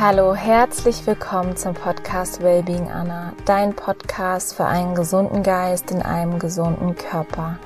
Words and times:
Hallo, 0.00 0.34
herzlich 0.34 1.06
willkommen 1.06 1.58
zum 1.58 1.74
Podcast 1.74 2.42
Wellbeing 2.42 2.90
Anna, 2.90 3.34
dein 3.44 3.74
Podcast 3.74 4.54
für 4.54 4.64
einen 4.64 4.94
gesunden 4.94 5.42
Geist 5.42 5.90
in 5.90 6.00
einem 6.00 6.38
gesunden 6.38 6.96
Körper. 6.96 7.58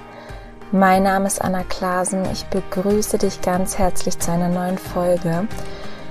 Mein 0.73 1.05
Name 1.05 1.29
ist 1.29 1.41
Anna 1.41 1.62
Klasen, 1.62 2.25
ich 2.33 2.45
begrüße 2.47 3.19
dich 3.19 3.41
ganz 3.41 3.79
herzlich 3.79 4.19
zu 4.19 4.33
einer 4.33 4.48
neuen 4.48 4.79
Folge. 4.79 5.47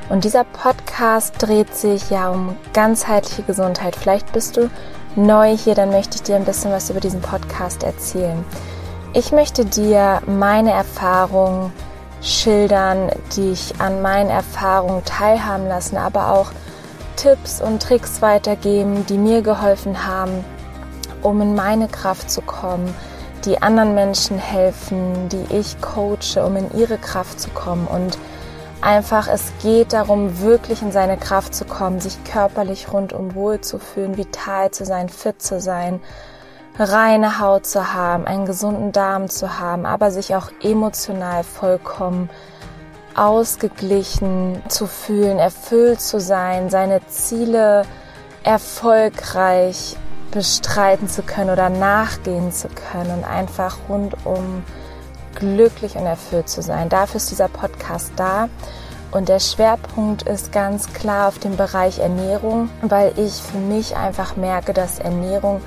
Und 0.08 0.24
dieser 0.24 0.46
Podcast 0.46 1.36
dreht 1.40 1.76
sich 1.76 2.10
ja 2.10 2.30
um 2.30 2.56
ganzheitliche 2.72 3.44
Gesundheit. 3.44 3.98
Vielleicht 3.98 4.32
bist 4.32 4.56
du 4.56 4.70
neu 5.18 5.58
hier, 5.58 5.76
dann 5.76 5.90
möchte 5.90 6.16
ich 6.16 6.24
dir 6.24 6.38
ein 6.38 6.46
bisschen 6.46 6.72
was 6.72 6.90
über 6.90 7.02
diesen 7.02 7.20
Podcast 7.20 7.84
erzählen. 7.84 8.46
Ich 9.12 9.34
möchte 9.34 9.66
dir 9.66 10.22
meine 10.26 10.72
Erfahrungen 10.72 11.74
schildern, 12.24 13.12
dich 13.36 13.74
an 13.80 14.02
meinen 14.02 14.30
Erfahrungen 14.30 15.04
teilhaben 15.04 15.68
lassen, 15.68 15.98
aber 15.98 16.32
auch 16.32 16.52
Tipps 17.18 17.62
und 17.62 17.82
Tricks 17.82 18.22
weitergeben, 18.22 19.06
die 19.06 19.18
mir 19.18 19.42
geholfen 19.42 20.08
haben, 20.08 20.44
um 21.22 21.42
in 21.42 21.56
meine 21.56 21.88
Kraft 21.88 22.32
zu 22.32 22.42
kommen, 22.42 22.94
die 23.46 23.62
anderen 23.62 23.94
Menschen 23.94 24.38
helfen, 24.38 25.30
die 25.30 25.46
ich 25.56 25.80
coache, 25.82 26.44
um 26.46 26.56
in 26.56 26.74
ihre 26.78 26.98
Kraft 26.98 27.40
zu 27.40 27.50
kommen. 27.50 27.88
Und 27.88 28.18
einfach 28.82 29.28
es 29.28 29.52
geht 29.62 29.94
darum, 29.94 30.40
wirklich 30.40 30.82
in 30.82 30.92
seine 30.92 31.18
Kraft 31.18 31.54
zu 31.54 31.66
kommen, 31.66 32.00
sich 32.00 32.24
körperlich 32.24 32.92
rundum 32.92 33.36
wohl 33.36 33.60
zu 33.62 33.80
fühlen, 33.80 34.18
vital 34.18 34.72
zu 34.72 34.86
sein, 34.86 35.10
fit 35.10 35.42
zu 35.42 35.60
sein, 35.60 36.00
reine 36.78 37.40
Haut 37.40 37.66
zu 37.66 37.94
haben, 37.94 38.26
einen 38.26 38.46
gesunden 38.46 38.92
Darm 38.92 39.30
zu 39.30 39.60
haben, 39.60 39.86
aber 39.86 40.12
sich 40.12 40.36
auch 40.36 40.50
emotional 40.62 41.44
vollkommen 41.44 42.30
ausgeglichen 43.16 44.64
zu 44.70 44.88
fühlen, 44.88 45.38
erfüllt 45.38 46.02
zu 46.02 46.20
sein, 46.20 46.70
seine 46.70 47.06
Ziele 47.08 47.84
erfolgreich 48.44 49.96
bestreiten 50.32 51.08
zu 51.08 51.22
können 51.22 51.52
oder 51.52 51.70
nachgehen 51.70 52.52
zu 52.52 52.68
können 52.70 53.20
und 53.20 53.24
einfach 53.24 53.78
rundum 53.88 54.64
glücklich 55.36 55.96
und 55.96 56.06
erfüllt 56.06 56.50
zu 56.50 56.62
sein. 56.64 56.90
Dafür 56.90 57.18
ist 57.18 57.30
dieser 57.30 57.48
Podcast 57.48 58.12
da. 58.16 58.50
Und 59.12 59.30
der 59.30 59.40
Schwerpunkt 59.40 60.24
ist 60.24 60.52
ganz 60.52 60.92
klar 60.92 61.28
auf 61.28 61.38
dem 61.38 61.56
Bereich 61.56 62.00
Ernährung, 62.00 62.70
weil 62.82 63.14
ich 63.18 63.34
für 63.34 63.60
mich 63.60 63.96
einfach 63.96 64.36
merke, 64.36 64.74
dass 64.74 64.98
Ernährung 64.98 65.62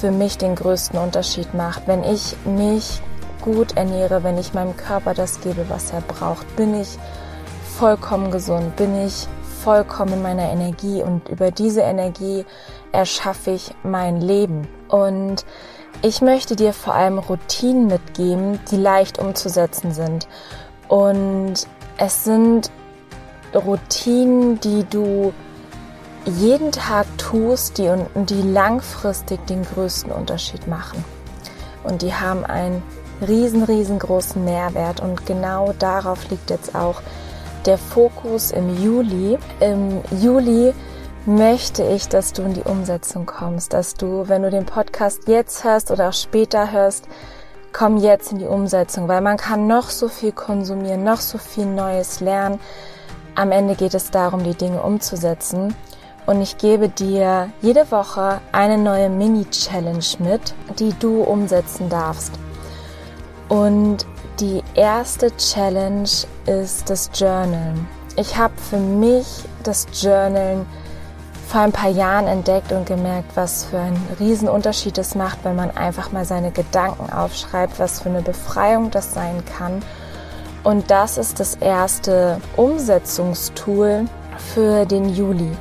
für 0.00 0.10
mich 0.10 0.38
den 0.38 0.54
größten 0.54 0.98
Unterschied 0.98 1.54
macht. 1.54 1.86
Wenn 1.86 2.04
ich 2.04 2.36
mich 2.44 3.00
gut 3.40 3.76
ernähre, 3.76 4.22
wenn 4.22 4.38
ich 4.38 4.54
meinem 4.54 4.76
Körper 4.76 5.14
das 5.14 5.40
gebe, 5.40 5.68
was 5.68 5.92
er 5.92 6.00
braucht, 6.02 6.56
bin 6.56 6.80
ich 6.80 6.98
vollkommen 7.78 8.30
gesund, 8.30 8.76
bin 8.76 9.06
ich 9.06 9.26
vollkommen 9.62 10.14
in 10.14 10.22
meiner 10.22 10.50
Energie 10.50 11.02
und 11.02 11.28
über 11.28 11.50
diese 11.50 11.80
Energie 11.80 12.44
erschaffe 12.92 13.50
ich 13.50 13.74
mein 13.82 14.20
Leben. 14.20 14.68
Und 14.88 15.44
ich 16.02 16.20
möchte 16.20 16.54
dir 16.54 16.72
vor 16.72 16.94
allem 16.94 17.18
Routinen 17.18 17.88
mitgeben, 17.88 18.60
die 18.70 18.76
leicht 18.76 19.18
umzusetzen 19.18 19.92
sind. 19.92 20.28
Und 20.86 21.66
es 21.96 22.24
sind 22.24 22.70
Routinen, 23.54 24.60
die 24.60 24.84
du 24.84 25.32
jeden 26.24 26.72
Tag 26.72 27.06
tust, 27.18 27.78
die, 27.78 27.90
die 28.14 28.42
langfristig 28.42 29.44
den 29.46 29.64
größten 29.64 30.12
Unterschied 30.12 30.66
machen. 30.66 31.04
Und 31.84 32.02
die 32.02 32.14
haben 32.14 32.44
einen 32.44 32.82
riesen, 33.26 33.62
riesengroßen 33.62 34.44
Mehrwert. 34.44 35.00
Und 35.00 35.26
genau 35.26 35.72
darauf 35.78 36.28
liegt 36.30 36.50
jetzt 36.50 36.74
auch 36.74 37.00
der 37.66 37.78
Fokus 37.78 38.50
im 38.50 38.82
Juli. 38.82 39.38
Im 39.60 40.02
Juli 40.20 40.74
möchte 41.26 41.82
ich, 41.82 42.08
dass 42.08 42.32
du 42.32 42.42
in 42.42 42.54
die 42.54 42.62
Umsetzung 42.62 43.26
kommst, 43.26 43.72
dass 43.72 43.94
du, 43.94 44.28
wenn 44.28 44.42
du 44.42 44.50
den 44.50 44.66
Podcast 44.66 45.28
jetzt 45.28 45.64
hörst 45.64 45.90
oder 45.90 46.08
auch 46.08 46.14
später 46.14 46.72
hörst, 46.72 47.06
komm 47.72 47.98
jetzt 47.98 48.32
in 48.32 48.38
die 48.38 48.46
Umsetzung, 48.46 49.08
weil 49.08 49.20
man 49.20 49.36
kann 49.36 49.66
noch 49.66 49.90
so 49.90 50.08
viel 50.08 50.32
konsumieren, 50.32 51.04
noch 51.04 51.20
so 51.20 51.38
viel 51.38 51.66
Neues 51.66 52.20
lernen. 52.20 52.60
Am 53.34 53.52
Ende 53.52 53.74
geht 53.74 53.94
es 53.94 54.10
darum, 54.10 54.42
die 54.42 54.54
Dinge 54.54 54.82
umzusetzen 54.82 55.74
und 56.28 56.42
ich 56.42 56.58
gebe 56.58 56.90
dir 56.90 57.48
jede 57.62 57.90
Woche 57.90 58.42
eine 58.52 58.76
neue 58.76 59.08
Mini-Challenge 59.08 60.04
mit, 60.18 60.54
die 60.78 60.92
du 61.00 61.22
umsetzen 61.22 61.88
darfst. 61.88 62.32
Und 63.48 64.04
die 64.38 64.62
erste 64.74 65.34
Challenge 65.38 66.10
ist 66.44 66.90
das 66.90 67.10
Journalen. 67.14 67.88
Ich 68.16 68.36
habe 68.36 68.52
für 68.58 68.76
mich 68.76 69.26
das 69.62 69.86
Journalen 70.02 70.66
vor 71.46 71.62
ein 71.62 71.72
paar 71.72 71.88
Jahren 71.88 72.26
entdeckt 72.26 72.72
und 72.72 72.84
gemerkt, 72.84 73.34
was 73.34 73.64
für 73.64 73.78
einen 73.78 74.06
riesen 74.20 74.50
Unterschied 74.50 74.98
es 74.98 75.14
macht, 75.14 75.38
wenn 75.44 75.56
man 75.56 75.70
einfach 75.70 76.12
mal 76.12 76.26
seine 76.26 76.50
Gedanken 76.50 77.10
aufschreibt, 77.10 77.78
was 77.78 78.02
für 78.02 78.10
eine 78.10 78.20
Befreiung 78.20 78.90
das 78.90 79.14
sein 79.14 79.42
kann. 79.56 79.82
Und 80.62 80.90
das 80.90 81.16
ist 81.16 81.40
das 81.40 81.54
erste 81.54 82.38
Umsetzungstool 82.54 84.04
für 84.52 84.84
den 84.84 85.08
Juli. 85.08 85.56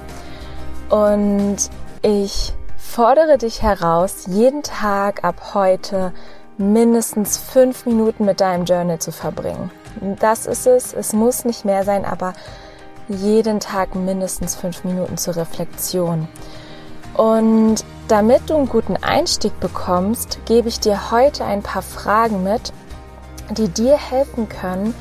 Und 0.89 1.57
ich 2.01 2.53
fordere 2.77 3.37
dich 3.37 3.61
heraus, 3.61 4.25
jeden 4.27 4.63
Tag 4.63 5.23
ab 5.23 5.53
heute 5.53 6.13
mindestens 6.57 7.37
fünf 7.37 7.85
Minuten 7.85 8.25
mit 8.25 8.41
deinem 8.41 8.65
Journal 8.65 8.99
zu 8.99 9.11
verbringen. 9.11 9.69
Das 10.19 10.45
ist 10.45 10.65
es. 10.67 10.93
Es 10.93 11.13
muss 11.13 11.45
nicht 11.45 11.65
mehr 11.65 11.83
sein, 11.83 12.05
aber 12.05 12.33
jeden 13.07 13.59
Tag 13.59 13.95
mindestens 13.95 14.55
fünf 14.55 14.83
Minuten 14.83 15.17
zur 15.17 15.35
Reflexion. 15.35 16.27
Und 17.15 17.83
damit 18.07 18.49
du 18.49 18.55
einen 18.55 18.69
guten 18.69 18.95
Einstieg 18.97 19.59
bekommst, 19.59 20.39
gebe 20.45 20.69
ich 20.69 20.79
dir 20.79 21.11
heute 21.11 21.43
ein 21.45 21.63
paar 21.63 21.81
Fragen 21.81 22.43
mit, 22.43 22.73
die 23.51 23.69
dir 23.69 23.97
helfen 23.97 24.47
können, 24.49 24.93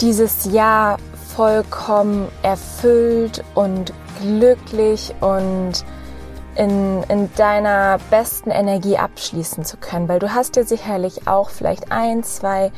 dieses 0.00 0.44
Jahr 0.52 0.98
vollkommen 1.38 2.26
erfüllt 2.42 3.44
und 3.54 3.92
glücklich 4.20 5.14
und 5.20 5.84
in, 6.56 7.04
in 7.04 7.32
deiner 7.36 7.98
besten 8.10 8.50
Energie 8.50 8.98
abschließen 8.98 9.64
zu 9.64 9.76
können, 9.76 10.08
weil 10.08 10.18
du 10.18 10.34
hast 10.34 10.56
dir 10.56 10.64
sicherlich 10.64 11.28
auch 11.28 11.50
vielleicht 11.50 11.92
ein, 11.92 12.24
zwei 12.24 12.72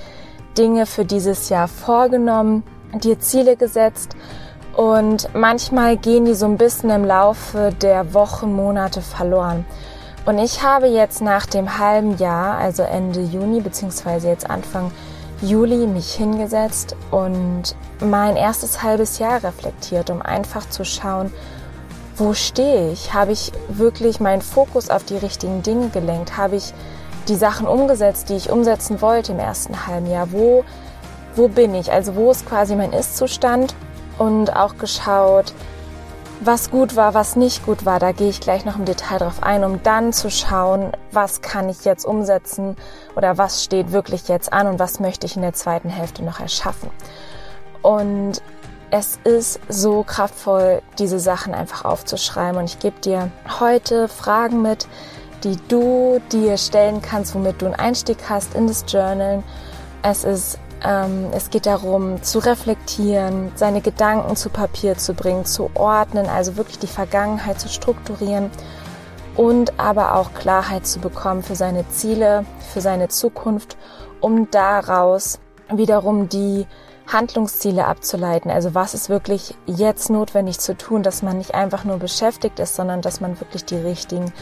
Dinge 0.58 0.84
für 0.84 1.06
dieses 1.06 1.48
Jahr 1.48 1.68
vorgenommen, 1.68 2.62
dir 2.92 3.18
Ziele 3.18 3.56
gesetzt 3.56 4.14
und 4.76 5.34
manchmal 5.34 5.96
gehen 5.96 6.26
die 6.26 6.34
so 6.34 6.44
ein 6.44 6.58
bisschen 6.58 6.90
im 6.90 7.06
Laufe 7.06 7.72
der 7.80 8.12
Wochen, 8.12 8.52
Monate 8.52 9.00
verloren. 9.00 9.64
Und 10.26 10.38
ich 10.38 10.62
habe 10.62 10.88
jetzt 10.88 11.22
nach 11.22 11.46
dem 11.46 11.78
halben 11.78 12.18
Jahr, 12.18 12.58
also 12.58 12.82
Ende 12.82 13.22
Juni 13.22 13.62
beziehungsweise 13.62 14.28
jetzt 14.28 14.50
Anfang 14.50 14.92
Juli, 15.42 15.86
mich 15.86 16.12
hingesetzt 16.12 16.94
und 17.10 17.74
mein 18.00 18.36
erstes 18.36 18.82
halbes 18.82 19.18
Jahr 19.18 19.42
reflektiert, 19.42 20.10
um 20.10 20.20
einfach 20.20 20.68
zu 20.68 20.84
schauen, 20.84 21.32
wo 22.16 22.34
stehe 22.34 22.92
ich? 22.92 23.14
Habe 23.14 23.32
ich 23.32 23.50
wirklich 23.68 24.20
meinen 24.20 24.42
Fokus 24.42 24.90
auf 24.90 25.04
die 25.04 25.16
richtigen 25.16 25.62
Dinge 25.62 25.88
gelenkt? 25.88 26.36
Habe 26.36 26.56
ich 26.56 26.74
die 27.28 27.36
Sachen 27.36 27.66
umgesetzt, 27.66 28.28
die 28.28 28.36
ich 28.36 28.50
umsetzen 28.50 29.00
wollte 29.00 29.32
im 29.32 29.38
ersten 29.38 29.86
halben 29.86 30.10
Jahr? 30.10 30.30
Wo, 30.30 30.62
wo 31.34 31.48
bin 31.48 31.74
ich? 31.74 31.90
Also 31.90 32.16
wo 32.16 32.30
ist 32.30 32.44
quasi 32.46 32.76
mein 32.76 32.92
Ist-Zustand? 32.92 33.74
Und 34.18 34.54
auch 34.54 34.76
geschaut, 34.76 35.54
was 36.40 36.70
gut 36.70 36.96
war, 36.96 37.14
was 37.14 37.36
nicht 37.36 37.64
gut 37.64 37.84
war. 37.84 37.98
Da 37.98 38.12
gehe 38.12 38.30
ich 38.30 38.40
gleich 38.40 38.64
noch 38.64 38.76
im 38.76 38.84
Detail 38.84 39.18
drauf 39.18 39.42
ein, 39.42 39.62
um 39.62 39.82
dann 39.82 40.12
zu 40.12 40.30
schauen, 40.30 40.92
was 41.12 41.42
kann 41.42 41.68
ich 41.68 41.84
jetzt 41.84 42.04
umsetzen 42.04 42.76
oder 43.14 43.38
was 43.38 43.62
steht 43.62 43.92
wirklich 43.92 44.28
jetzt 44.28 44.52
an 44.52 44.66
und 44.66 44.78
was 44.78 45.00
möchte 45.00 45.26
ich 45.26 45.36
in 45.36 45.42
der 45.42 45.52
zweiten 45.52 45.90
Hälfte 45.90 46.24
noch 46.24 46.40
erschaffen. 46.40 46.90
Und 47.82 48.42
es 48.90 49.18
ist 49.22 49.60
so 49.68 50.02
kraftvoll, 50.02 50.82
diese 50.98 51.20
Sachen 51.20 51.54
einfach 51.54 51.84
aufzuschreiben. 51.84 52.58
Und 52.58 52.64
ich 52.64 52.78
gebe 52.78 52.98
dir 53.00 53.30
heute 53.60 54.08
Fragen 54.08 54.62
mit, 54.62 54.88
die 55.44 55.56
du 55.68 56.20
dir 56.32 56.58
stellen 56.58 57.00
kannst, 57.00 57.34
womit 57.34 57.62
du 57.62 57.66
einen 57.66 57.74
Einstieg 57.74 58.18
hast 58.28 58.54
in 58.54 58.66
das 58.66 58.84
Journal. 58.88 59.42
Es 60.02 60.24
ist 60.24 60.58
es 60.82 61.50
geht 61.50 61.66
darum, 61.66 62.22
zu 62.22 62.38
reflektieren, 62.38 63.52
seine 63.54 63.82
Gedanken 63.82 64.34
zu 64.34 64.48
Papier 64.48 64.96
zu 64.96 65.12
bringen, 65.12 65.44
zu 65.44 65.70
ordnen, 65.74 66.26
also 66.26 66.56
wirklich 66.56 66.78
die 66.78 66.86
Vergangenheit 66.86 67.60
zu 67.60 67.68
strukturieren 67.68 68.50
und 69.36 69.78
aber 69.78 70.14
auch 70.14 70.32
Klarheit 70.34 70.86
zu 70.86 70.98
bekommen 70.98 71.42
für 71.42 71.54
seine 71.54 71.88
Ziele, 71.88 72.44
für 72.72 72.80
seine 72.80 73.08
Zukunft, 73.08 73.76
um 74.20 74.50
daraus 74.50 75.38
wiederum 75.70 76.28
die 76.28 76.66
Handlungsziele 77.06 77.86
abzuleiten. 77.86 78.50
Also 78.50 78.74
was 78.74 78.94
ist 78.94 79.08
wirklich 79.08 79.54
jetzt 79.66 80.10
notwendig 80.10 80.60
zu 80.60 80.76
tun, 80.76 81.02
dass 81.02 81.22
man 81.22 81.38
nicht 81.38 81.54
einfach 81.54 81.84
nur 81.84 81.98
beschäftigt 81.98 82.58
ist, 82.58 82.76
sondern 82.76 83.02
dass 83.02 83.20
man 83.20 83.38
wirklich 83.40 83.64
die 83.64 83.76
richtigen 83.76 84.32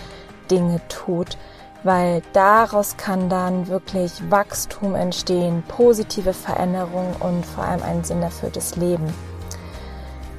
Dinge 0.51 0.81
tut. 0.89 1.37
Weil 1.85 2.23
daraus 2.33 2.97
kann 2.97 3.29
dann 3.29 3.69
wirklich 3.69 4.13
Wachstum 4.31 4.95
entstehen, 4.95 5.63
positive 5.69 6.33
Veränderung 6.33 7.15
und 7.21 7.47
vor 7.47 7.65
allem 7.65 7.83
ein 7.83 8.03
sinnerfülltes 8.03 8.77
Leben. 8.77 9.15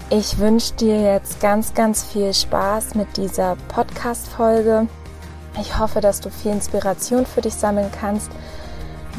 Ich 0.09 0.39
wünsche 0.39 0.73
dir 0.73 1.01
jetzt 1.01 1.39
ganz, 1.39 1.73
ganz 1.73 2.03
viel 2.03 2.33
Spaß 2.33 2.95
mit 2.95 3.15
dieser 3.15 3.55
Podcast-Folge. 3.67 4.87
Ich 5.61 5.77
hoffe, 5.77 6.01
dass 6.01 6.19
du 6.19 6.29
viel 6.29 6.51
Inspiration 6.51 7.25
für 7.25 7.41
dich 7.41 7.53
sammeln 7.53 7.91
kannst. 7.91 8.31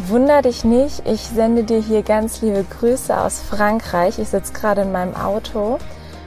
Wunder 0.08 0.42
dich 0.42 0.64
nicht, 0.64 1.06
ich 1.06 1.20
sende 1.20 1.62
dir 1.62 1.80
hier 1.80 2.02
ganz 2.02 2.42
liebe 2.42 2.64
Grüße 2.64 3.16
aus 3.16 3.40
Frankreich. 3.40 4.18
Ich 4.18 4.28
sitze 4.28 4.52
gerade 4.52 4.82
in 4.82 4.92
meinem 4.92 5.14
Auto 5.14 5.78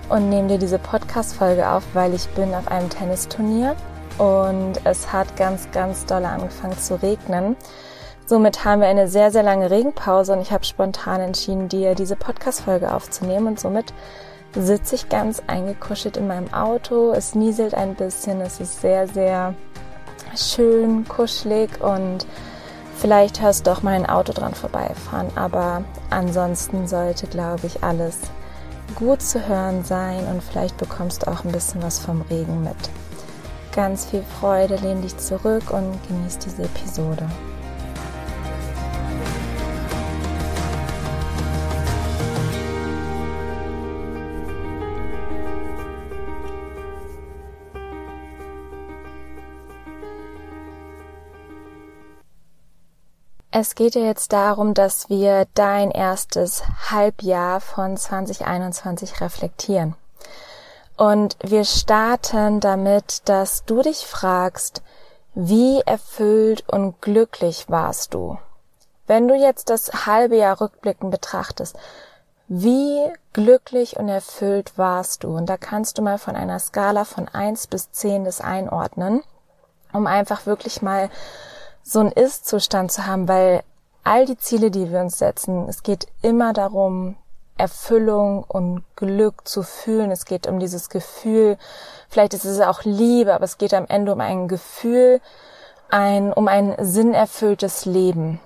und 0.09 0.29
nehme 0.29 0.47
dir 0.47 0.59
diese 0.59 0.79
Podcast-Folge 0.79 1.67
auf, 1.67 1.83
weil 1.93 2.13
ich 2.13 2.27
bin 2.29 2.53
auf 2.53 2.67
einem 2.67 2.89
Tennisturnier 2.89 3.75
und 4.17 4.73
es 4.83 5.11
hat 5.11 5.35
ganz, 5.35 5.69
ganz 5.71 6.05
doll 6.05 6.25
angefangen 6.25 6.77
zu 6.77 7.01
regnen. 7.01 7.55
Somit 8.25 8.63
haben 8.63 8.81
wir 8.81 8.87
eine 8.87 9.07
sehr, 9.07 9.31
sehr 9.31 9.43
lange 9.43 9.69
Regenpause 9.69 10.33
und 10.33 10.41
ich 10.41 10.51
habe 10.51 10.63
spontan 10.63 11.19
entschieden, 11.19 11.67
dir 11.67 11.93
diese 11.93 12.15
Podcast-Folge 12.15 12.93
aufzunehmen 12.93 13.47
und 13.47 13.59
somit 13.59 13.93
sitze 14.55 14.95
ich 14.95 15.09
ganz 15.09 15.41
eingekuschelt 15.47 16.17
in 16.17 16.27
meinem 16.27 16.53
Auto. 16.53 17.11
Es 17.11 17.35
nieselt 17.35 17.73
ein 17.73 17.95
bisschen, 17.95 18.39
es 18.41 18.59
ist 18.59 18.81
sehr, 18.81 19.07
sehr 19.07 19.55
schön, 20.35 21.07
kuschelig 21.07 21.81
und 21.81 22.25
vielleicht 22.95 23.41
hörst 23.41 23.67
du 23.67 23.71
auch 23.71 23.81
mein 23.81 24.05
Auto 24.05 24.31
dran 24.31 24.53
vorbeifahren, 24.53 25.27
aber 25.35 25.83
ansonsten 26.09 26.87
sollte, 26.87 27.27
glaube 27.27 27.67
ich, 27.67 27.83
alles 27.83 28.17
gut 28.95 29.21
zu 29.21 29.47
hören 29.47 29.83
sein 29.83 30.25
und 30.27 30.43
vielleicht 30.43 30.77
bekommst 30.77 31.23
du 31.23 31.31
auch 31.31 31.43
ein 31.43 31.51
bisschen 31.51 31.81
was 31.83 31.99
vom 31.99 32.21
Regen 32.21 32.63
mit. 32.63 32.77
Ganz 33.75 34.05
viel 34.05 34.23
Freude, 34.39 34.75
lehn 34.75 35.01
dich 35.01 35.17
zurück 35.17 35.71
und 35.71 35.99
genieß 36.07 36.37
diese 36.37 36.63
Episode. 36.63 37.27
Es 53.55 53.75
geht 53.75 53.95
ja 53.95 54.01
jetzt 54.01 54.33
darum, 54.33 54.73
dass 54.73 55.09
wir 55.09 55.47
dein 55.53 55.89
erstes 55.89 56.63
Halbjahr 56.89 57.59
von 57.59 57.97
2021 57.97 59.21
reflektieren. 59.21 59.95
Und 61.03 61.35
wir 61.43 61.65
starten 61.65 62.61
damit, 62.61 63.27
dass 63.27 63.65
du 63.65 63.81
dich 63.81 64.07
fragst, 64.07 64.81
wie 65.35 65.81
erfüllt 65.81 66.63
und 66.69 67.01
glücklich 67.01 67.65
warst 67.67 68.13
du? 68.13 68.37
Wenn 69.05 69.27
du 69.27 69.35
jetzt 69.35 69.69
das 69.69 70.05
halbe 70.05 70.37
Jahr 70.37 70.61
rückblickend 70.61 71.11
betrachtest, 71.11 71.75
wie 72.47 73.01
glücklich 73.33 73.97
und 73.97 74.07
erfüllt 74.07 74.77
warst 74.77 75.25
du? 75.25 75.35
Und 75.35 75.47
da 75.47 75.57
kannst 75.57 75.97
du 75.97 76.01
mal 76.01 76.17
von 76.17 76.37
einer 76.37 76.59
Skala 76.59 77.03
von 77.03 77.27
eins 77.27 77.67
bis 77.67 77.91
zehn 77.91 78.23
das 78.23 78.39
einordnen, 78.39 79.23
um 79.91 80.07
einfach 80.07 80.45
wirklich 80.45 80.81
mal 80.81 81.09
so 81.83 81.99
ein 81.99 82.13
Ist-Zustand 82.13 82.93
zu 82.93 83.05
haben, 83.05 83.27
weil 83.27 83.61
all 84.05 84.25
die 84.25 84.37
Ziele, 84.37 84.71
die 84.71 84.89
wir 84.89 85.01
uns 85.01 85.17
setzen, 85.17 85.67
es 85.67 85.83
geht 85.83 86.07
immer 86.21 86.53
darum, 86.53 87.17
Erfüllung 87.57 88.43
und 88.43 88.83
Glück 88.95 89.47
zu 89.47 89.63
fühlen. 89.63 90.11
Es 90.11 90.25
geht 90.25 90.47
um 90.47 90.59
dieses 90.59 90.89
Gefühl, 90.89 91.57
vielleicht 92.09 92.33
ist 92.33 92.45
es 92.45 92.59
auch 92.59 92.83
Liebe, 92.83 93.33
aber 93.33 93.45
es 93.45 93.57
geht 93.57 93.73
am 93.73 93.85
Ende 93.87 94.13
um 94.13 94.21
ein 94.21 94.47
Gefühl, 94.47 95.21
ein, 95.89 96.33
um 96.33 96.47
ein 96.47 96.75
sinnerfülltes 96.79 97.85
Leben. 97.85 98.39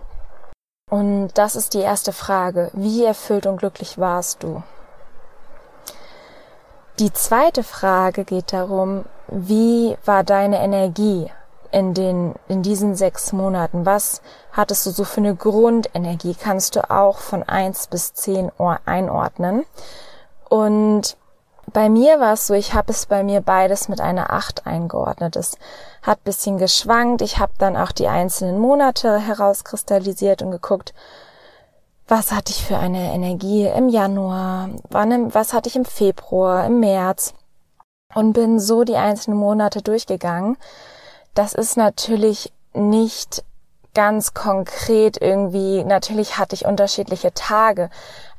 Und 0.90 1.30
das 1.36 1.56
ist 1.56 1.74
die 1.74 1.82
erste 1.82 2.14
Frage. 2.14 2.72
Wie 2.74 3.04
erfüllt 3.04 3.46
und 3.46 3.58
glücklich 3.58 3.98
warst 3.98 4.44
du? 4.44 4.64
Die 7.00 7.14
zweite 7.14 7.64
Frage 7.64 8.24
geht 8.24 8.54
darum, 8.54 9.06
wie 9.28 9.98
war 10.06 10.24
deine 10.24 10.60
Energie? 10.60 11.30
In 11.72 11.94
den, 11.94 12.36
in 12.48 12.62
diesen 12.62 12.96
sechs 12.96 13.34
Monaten? 13.34 13.86
Was 13.86 14.22
hattest 14.52 14.86
du 14.86 14.92
so 14.92 15.04
für 15.04 15.22
eine 15.22 15.36
Grundenergie? 15.36 16.36
Kannst 16.36 16.76
du 16.76 16.90
auch 16.90 17.20
von 17.20 17.44
eins 17.44 17.88
bis 17.88 18.14
zehn 18.14 18.52
einordnen? 18.86 19.66
Und 20.50 21.18
bei 21.74 21.90
mir 21.90 22.20
war 22.20 22.34
es 22.34 22.48
so, 22.48 22.54
ich 22.54 22.74
habe 22.74 22.92
es 22.92 23.06
bei 23.06 23.24
mir 23.24 23.42
beides 23.42 23.90
mit 23.90 24.00
einer 24.00 24.32
acht 24.32 24.66
eingeordnet. 24.66 25.36
Es 25.36 25.58
hat 26.02 26.24
bisschen 26.24 26.58
geschwankt. 26.58 27.22
Ich 27.22 27.40
habe 27.40 27.52
dann 27.58 27.76
auch 27.76 27.92
die 27.92 28.08
einzelnen 28.08 28.58
Monate 28.58 29.20
herauskristallisiert 29.20 30.42
und 30.42 30.52
geguckt, 30.52 30.94
was 32.08 32.32
hatte 32.32 32.52
ich 32.52 32.64
für 32.64 32.78
eine 32.78 33.14
Energie 33.14 33.66
im 33.68 33.90
Januar, 33.90 34.70
wann, 34.90 35.34
was 35.34 35.52
hatte 35.52 35.68
ich 35.68 35.76
im 35.76 35.84
Februar, 35.84 36.66
im 36.66 36.80
März 36.80 37.34
und 38.16 38.32
bin 38.32 38.60
so 38.60 38.86
die 38.86 38.96
einzelnen 38.96 39.38
Monate 39.38 39.82
durchgegangen 39.82 40.58
das 41.38 41.54
ist 41.54 41.78
natürlich 41.78 42.52
nicht 42.74 43.44
ganz 43.94 44.34
konkret 44.34 45.22
irgendwie, 45.22 45.84
natürlich 45.84 46.38
hatte 46.38 46.56
ich 46.56 46.66
unterschiedliche 46.66 47.34
Tage, 47.34 47.90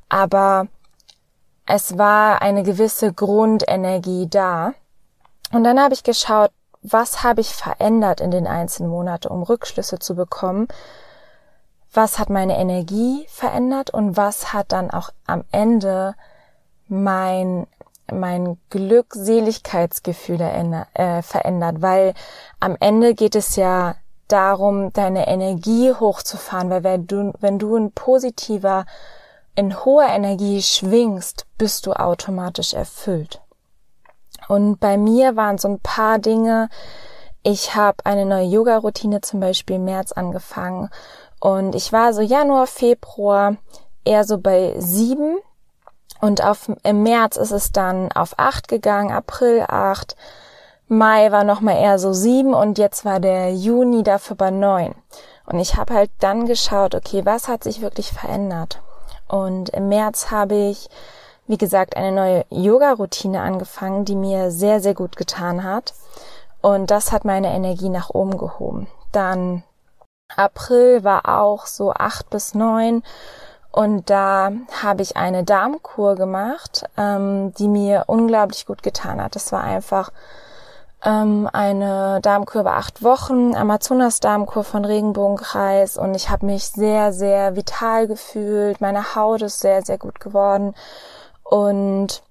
aber 0.08 0.66
es 1.66 1.98
war 1.98 2.42
eine 2.42 2.62
gewisse 2.62 3.12
Grundenergie 3.12 4.26
da. 4.28 4.72
Und 5.52 5.64
dann 5.64 5.80
habe 5.80 5.94
ich 5.94 6.02
geschaut, 6.02 6.50
was 6.82 7.22
habe 7.22 7.40
ich 7.40 7.54
verändert 7.54 8.20
in 8.20 8.30
den 8.30 8.46
einzelnen 8.46 8.90
Monaten, 8.90 9.28
um 9.28 9.42
Rückschlüsse 9.42 9.98
zu 9.98 10.14
bekommen. 10.14 10.68
Was 11.92 12.18
hat 12.18 12.30
meine 12.30 12.58
Energie 12.58 13.26
verändert 13.28 13.90
und 13.90 14.16
was 14.16 14.52
hat 14.52 14.72
dann 14.72 14.90
auch 14.90 15.10
am 15.26 15.44
Ende 15.52 16.14
mein 16.88 17.66
mein 18.12 18.58
Glückseligkeitsgefühl 18.70 20.40
äh, 20.40 21.22
verändert, 21.22 21.82
weil 21.82 22.14
am 22.60 22.76
Ende 22.81 23.14
geht 23.14 23.34
es 23.34 23.56
ja 23.56 23.96
darum, 24.28 24.93
deine 24.93 25.26
Energie 25.26 25.93
hochzufahren, 25.93 26.70
weil 26.70 26.84
wenn 26.84 27.06
du, 27.06 27.32
wenn 27.40 27.58
du 27.58 27.76
in 27.76 27.93
positiver, 27.93 28.84
in 29.55 29.84
hoher 29.84 30.08
Energie 30.08 30.62
schwingst, 30.62 31.46
bist 31.56 31.87
du 31.87 31.93
automatisch 31.93 32.75
erfüllt. 32.75 33.40
Und 34.49 34.81
bei 34.81 34.96
mir 34.96 35.37
waren 35.37 35.58
so 35.58 35.69
ein 35.69 35.81
paar 35.81 36.19
Dinge, 36.19 36.69
ich 37.43 37.75
habe 37.75 38.04
eine 38.04 38.26
neue 38.26 38.46
Yoga-Routine 38.46 39.20
zum 39.20 39.40
Beispiel 39.40 39.76
im 39.76 39.85
März 39.85 40.12
angefangen. 40.12 40.90
Und 41.40 41.75
ich 41.75 41.92
war 41.92 42.12
so 42.12 42.21
Januar, 42.21 42.66
Februar 42.66 43.56
eher 44.04 44.25
so 44.25 44.38
bei 44.38 44.75
sieben 44.78 45.38
und 46.20 46.42
auf, 46.42 46.70
im 46.82 47.02
März 47.02 47.37
ist 47.37 47.52
es 47.52 47.72
dann 47.72 48.10
auf 48.12 48.34
acht 48.38 48.68
gegangen, 48.68 49.12
April 49.12 49.64
acht, 49.68 50.16
Mai 50.90 51.30
war 51.30 51.44
nochmal 51.44 51.76
eher 51.76 51.98
so 51.98 52.14
sieben 52.14 52.54
und 52.54 52.78
jetzt 52.78 53.04
war 53.04 53.20
der 53.20 53.54
Juni 53.54 54.02
dafür 54.02 54.37
bei 54.37 54.50
neun. 54.50 54.94
Und 55.44 55.58
ich 55.58 55.76
habe 55.76 55.92
halt 55.92 56.10
dann 56.20 56.46
geschaut, 56.46 56.94
okay, 56.94 57.26
was 57.26 57.46
hat 57.46 57.62
sich 57.62 57.82
wirklich 57.82 58.10
verändert? 58.10 58.80
Und 59.28 59.68
im 59.68 59.88
März 59.88 60.30
habe 60.30 60.54
ich, 60.54 60.88
wie 61.46 61.58
gesagt, 61.58 61.96
eine 61.96 62.12
neue 62.12 62.44
Yoga-Routine 62.48 63.40
angefangen, 63.42 64.06
die 64.06 64.16
mir 64.16 64.50
sehr, 64.50 64.80
sehr 64.80 64.94
gut 64.94 65.16
getan 65.16 65.62
hat. 65.62 65.92
Und 66.62 66.90
das 66.90 67.12
hat 67.12 67.26
meine 67.26 67.52
Energie 67.54 67.90
nach 67.90 68.08
oben 68.10 68.38
gehoben. 68.38 68.88
Dann 69.12 69.62
April 70.37 71.04
war 71.04 71.40
auch 71.40 71.66
so 71.66 71.92
acht 71.92 72.30
bis 72.30 72.54
neun 72.54 73.02
und 73.78 74.11
da 74.11 74.50
habe 74.82 75.02
ich 75.02 75.16
eine 75.16 75.44
Darmkur 75.44 76.16
gemacht, 76.16 76.82
ähm, 76.97 77.54
die 77.54 77.68
mir 77.68 78.06
unglaublich 78.08 78.66
gut 78.66 78.82
getan 78.82 79.23
hat. 79.23 79.37
Das 79.37 79.52
war 79.52 79.62
einfach 79.62 80.11
ähm, 81.04 81.49
eine 81.52 82.18
Darmkur 82.20 82.62
über 82.62 82.75
acht 82.75 83.04
Wochen, 83.04 83.54
Amazonas-Darmkur 83.54 84.64
von 84.64 84.85
Regenbogenkreis. 84.85 85.97
Und 85.97 86.16
ich 86.16 86.28
habe 86.28 86.47
mich 86.47 86.70
sehr, 86.70 87.12
sehr 87.12 87.54
vital 87.54 88.08
gefühlt. 88.08 88.80
Meine 88.80 89.14
Haut 89.14 89.42
ist 89.42 89.61
sehr, 89.61 89.82
sehr 89.82 89.99
gut 89.99 90.18
geworden. 90.18 90.75
Und 91.44 92.25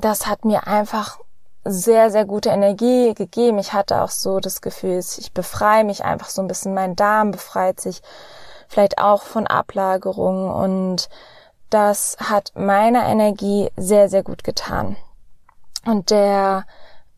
das 0.00 0.28
hat 0.28 0.44
mir 0.44 0.68
einfach 0.68 1.18
sehr, 1.64 2.12
sehr 2.12 2.26
gute 2.26 2.50
Energie 2.50 3.12
gegeben. 3.14 3.58
Ich 3.58 3.72
hatte 3.72 4.02
auch 4.02 4.10
so 4.10 4.38
das 4.38 4.60
Gefühl, 4.60 5.00
ich 5.00 5.32
befreie 5.32 5.82
mich 5.82 6.04
einfach 6.04 6.28
so 6.28 6.40
ein 6.42 6.46
bisschen. 6.46 6.74
Mein 6.74 6.94
Darm 6.94 7.32
befreit 7.32 7.80
sich 7.80 8.02
vielleicht 8.70 8.98
auch 8.98 9.22
von 9.22 9.46
Ablagerungen 9.48 10.48
und 10.48 11.08
das 11.70 12.16
hat 12.20 12.52
meiner 12.54 13.06
Energie 13.06 13.70
sehr, 13.76 14.08
sehr 14.08 14.22
gut 14.22 14.44
getan. 14.44 14.96
Und 15.84 16.10
der 16.10 16.64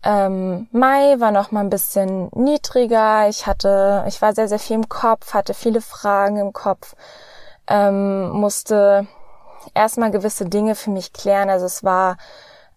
ähm, 0.03 0.67
Mai 0.73 1.17
war 1.19 1.31
noch 1.31 1.51
mal 1.51 1.61
ein 1.61 1.71
bisschen 1.71 2.31
niedriger. 2.35 3.29
Ich 3.29 3.47
hatte, 3.47 4.05
ich 4.09 4.21
war 4.23 4.35
sehr, 4.35 4.49
sehr 4.49 4.59
viel 4.59 4.77
im 4.77 4.89
Kopf, 4.89 5.35
hatte 5.35 5.53
viele 5.53 5.83
Fragen 5.83 6.39
im 6.39 6.53
Kopf, 6.53 6.95
ähm, 7.69 8.31
musste 8.31 9.07
erstmal 9.75 10.11
gewisse 10.11 10.47
Dinge 10.47 10.75
für 10.75 10.91
mich 10.91 11.13
klären. 11.13 11.51
Also 11.51 11.67
es 11.67 11.85
war 11.85 12.17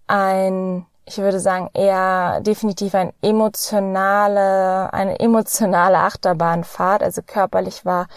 ein, 0.07 0.85
ich 1.05 1.17
würde 1.17 1.39
sagen, 1.39 1.69
eher 1.73 2.41
definitiv 2.41 2.93
ein 2.93 3.13
emotionale, 3.21 4.91
eine 4.93 5.19
emotionale 5.19 5.97
Achterbahnfahrt. 5.99 7.03
Also 7.03 7.21
körperlich 7.21 7.85
war 7.85 8.07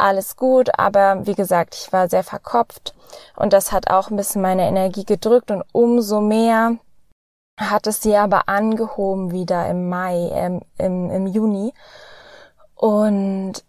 alles 0.00 0.36
gut, 0.36 0.78
aber 0.78 1.26
wie 1.26 1.34
gesagt, 1.34 1.74
ich 1.74 1.92
war 1.92 2.08
sehr 2.08 2.24
verkopft 2.24 2.94
und 3.36 3.52
das 3.52 3.72
hat 3.72 3.90
auch 3.90 4.10
ein 4.10 4.16
bisschen 4.16 4.42
meine 4.42 4.66
Energie 4.66 5.04
gedrückt 5.04 5.50
und 5.50 5.64
umso 5.72 6.20
mehr 6.20 6.76
hat 7.58 7.86
es 7.86 8.02
sie 8.02 8.16
aber 8.16 8.48
angehoben 8.48 9.32
wieder 9.32 9.68
im 9.68 9.88
Mai, 9.88 10.30
ähm, 10.32 10.62
im, 10.78 11.10
im 11.10 11.26
Juni. 11.26 11.74
Und 12.74 13.62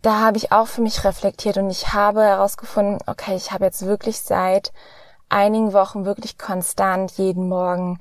da 0.00 0.20
habe 0.20 0.38
ich 0.38 0.52
auch 0.52 0.66
für 0.66 0.80
mich 0.80 1.04
reflektiert 1.04 1.58
und 1.58 1.70
ich 1.70 1.92
habe 1.92 2.22
herausgefunden, 2.22 2.98
okay, 3.06 3.36
ich 3.36 3.52
habe 3.52 3.64
jetzt 3.66 3.84
wirklich 3.84 4.20
seit 4.20 4.72
einigen 5.28 5.72
Wochen 5.72 6.04
wirklich 6.04 6.38
konstant 6.38 7.12
jeden 7.12 7.48
Morgen 7.48 7.98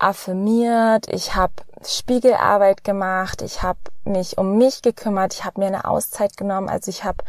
affirmiert, 0.00 1.08
ich 1.12 1.34
habe 1.34 1.52
Spiegelarbeit 1.84 2.84
gemacht, 2.84 3.42
ich 3.42 3.62
habe 3.62 3.78
mich 4.04 4.38
um 4.38 4.58
mich 4.58 4.82
gekümmert, 4.82 5.34
ich 5.34 5.44
habe 5.44 5.60
mir 5.60 5.66
eine 5.66 5.84
Auszeit 5.84 6.36
genommen, 6.36 6.68
also 6.68 6.90
ich 6.90 7.04
habe 7.04 7.24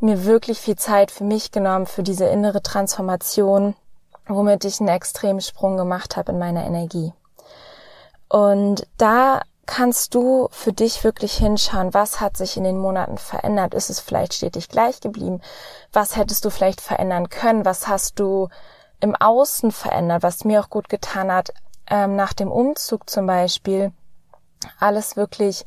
mir 0.00 0.24
wirklich 0.24 0.60
viel 0.60 0.76
Zeit 0.76 1.10
für 1.10 1.24
mich 1.24 1.50
genommen, 1.50 1.86
für 1.86 2.02
diese 2.02 2.26
innere 2.26 2.62
Transformation, 2.62 3.74
womit 4.26 4.64
ich 4.64 4.80
einen 4.80 4.88
extremen 4.88 5.40
Sprung 5.40 5.76
gemacht 5.76 6.16
habe 6.16 6.32
in 6.32 6.38
meiner 6.38 6.64
Energie. 6.64 7.12
Und 8.28 8.86
da 8.98 9.42
kannst 9.66 10.14
du 10.14 10.48
für 10.50 10.72
dich 10.72 11.04
wirklich 11.04 11.34
hinschauen, 11.36 11.94
was 11.94 12.20
hat 12.20 12.36
sich 12.36 12.56
in 12.56 12.64
den 12.64 12.78
Monaten 12.78 13.18
verändert? 13.18 13.74
Ist 13.74 13.90
es 13.90 14.00
vielleicht 14.00 14.34
stetig 14.34 14.68
gleich 14.68 15.00
geblieben? 15.00 15.40
Was 15.92 16.16
hättest 16.16 16.44
du 16.44 16.50
vielleicht 16.50 16.80
verändern 16.80 17.28
können? 17.28 17.64
Was 17.64 17.88
hast 17.88 18.18
du 18.18 18.48
im 19.00 19.14
Außen 19.16 19.72
verändert, 19.72 20.22
was 20.22 20.44
mir 20.44 20.60
auch 20.60 20.70
gut 20.70 20.88
getan 20.88 21.30
hat, 21.32 21.52
ähm, 21.88 22.16
nach 22.16 22.32
dem 22.32 22.50
Umzug 22.50 23.08
zum 23.08 23.26
Beispiel, 23.26 23.92
alles 24.78 25.16
wirklich 25.16 25.66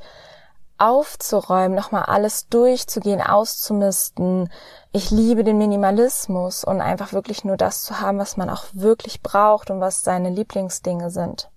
aufzuräumen, 0.77 1.75
nochmal 1.75 2.03
alles 2.03 2.47
durchzugehen, 2.49 3.21
auszumisten. 3.21 4.51
Ich 4.91 5.09
liebe 5.09 5.43
den 5.43 5.57
Minimalismus 5.57 6.63
und 6.63 6.81
einfach 6.81 7.13
wirklich 7.13 7.43
nur 7.43 7.57
das 7.57 7.83
zu 7.83 7.99
haben, 7.99 8.19
was 8.19 8.37
man 8.37 8.49
auch 8.49 8.65
wirklich 8.73 9.21
braucht 9.21 9.71
und 9.71 9.79
was 9.81 10.03
seine 10.03 10.29
Lieblingsdinge 10.29 11.09
sind. 11.09 11.49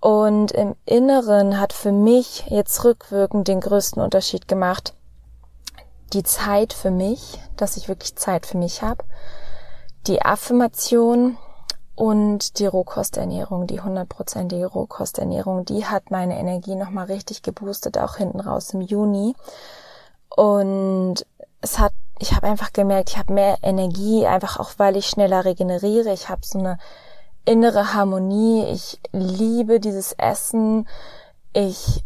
Und 0.00 0.52
im 0.52 0.76
Inneren 0.84 1.58
hat 1.58 1.72
für 1.72 1.92
mich 1.92 2.46
jetzt 2.48 2.84
rückwirkend 2.84 3.48
den 3.48 3.60
größten 3.60 4.02
Unterschied 4.02 4.48
gemacht, 4.48 4.94
die 6.12 6.22
Zeit 6.22 6.72
für 6.72 6.90
mich, 6.90 7.40
dass 7.56 7.76
ich 7.76 7.88
wirklich 7.88 8.14
Zeit 8.16 8.44
für 8.44 8.58
mich 8.58 8.82
habe, 8.82 9.04
die 10.06 10.20
Affirmation, 10.20 11.38
und 11.96 12.58
die 12.58 12.66
Rohkosternährung, 12.66 13.66
die 13.66 13.80
hundertprozentige 13.80 14.66
Rohkosternährung, 14.66 15.64
die 15.64 15.86
hat 15.86 16.10
meine 16.10 16.38
Energie 16.38 16.74
nochmal 16.74 17.06
richtig 17.06 17.42
geboostet, 17.42 17.98
auch 17.98 18.16
hinten 18.16 18.40
raus 18.40 18.74
im 18.74 18.80
Juni. 18.80 19.34
Und 20.34 21.24
es 21.60 21.78
hat, 21.78 21.92
ich 22.18 22.34
habe 22.34 22.48
einfach 22.48 22.72
gemerkt, 22.72 23.10
ich 23.10 23.18
habe 23.18 23.32
mehr 23.32 23.58
Energie, 23.62 24.26
einfach 24.26 24.58
auch 24.58 24.72
weil 24.76 24.96
ich 24.96 25.06
schneller 25.06 25.44
regeneriere. 25.44 26.12
Ich 26.12 26.28
habe 26.28 26.40
so 26.44 26.58
eine 26.58 26.78
innere 27.44 27.94
Harmonie. 27.94 28.64
Ich 28.72 29.00
liebe 29.12 29.78
dieses 29.78 30.12
Essen. 30.14 30.88
Ich, 31.52 32.04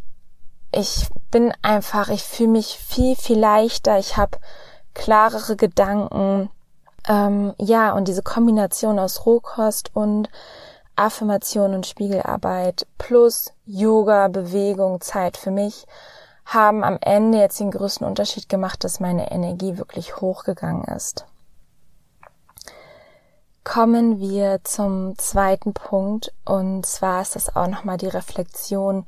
ich 0.71 1.09
bin 1.31 1.55
einfach, 1.63 2.11
ich 2.11 2.23
fühle 2.23 2.51
mich 2.51 2.79
viel, 2.79 3.17
viel 3.17 3.39
leichter. 3.39 3.99
Ich 3.99 4.19
habe 4.19 4.39
klarere 4.93 5.57
Gedanken 5.57 6.51
ähm, 7.09 7.55
ja, 7.59 7.93
und 7.93 8.07
diese 8.07 8.23
Kombination 8.23 8.99
aus 8.99 9.27
Rohkost 9.27 9.91
und 9.95 10.29
Affirmation 10.95 11.75
und 11.75 11.87
Spiegelarbeit 11.87 12.87
plus 12.99 13.53
Yoga, 13.65 14.29
Bewegung, 14.29 15.01
Zeit 15.01 15.37
für 15.37 15.51
mich 15.51 15.87
haben 16.45 16.83
am 16.83 16.99
Ende 17.01 17.39
jetzt 17.39 17.61
den 17.61 17.71
größten 17.71 18.07
Unterschied 18.07 18.49
gemacht, 18.49 18.83
dass 18.83 19.01
meine 19.01 19.31
Energie 19.31 19.77
wirklich 19.77 20.21
hochgegangen 20.21 20.85
ist. 20.85 21.27
Kommen 23.65 24.19
wir 24.19 24.61
zum 24.65 25.19
zweiten 25.19 25.75
Punkt 25.75 26.33
und 26.47 26.87
zwar 26.87 27.21
ist 27.21 27.37
das 27.37 27.55
auch 27.55 27.67
nochmal 27.67 27.99
die 27.99 28.09
Reflexion, 28.09 29.07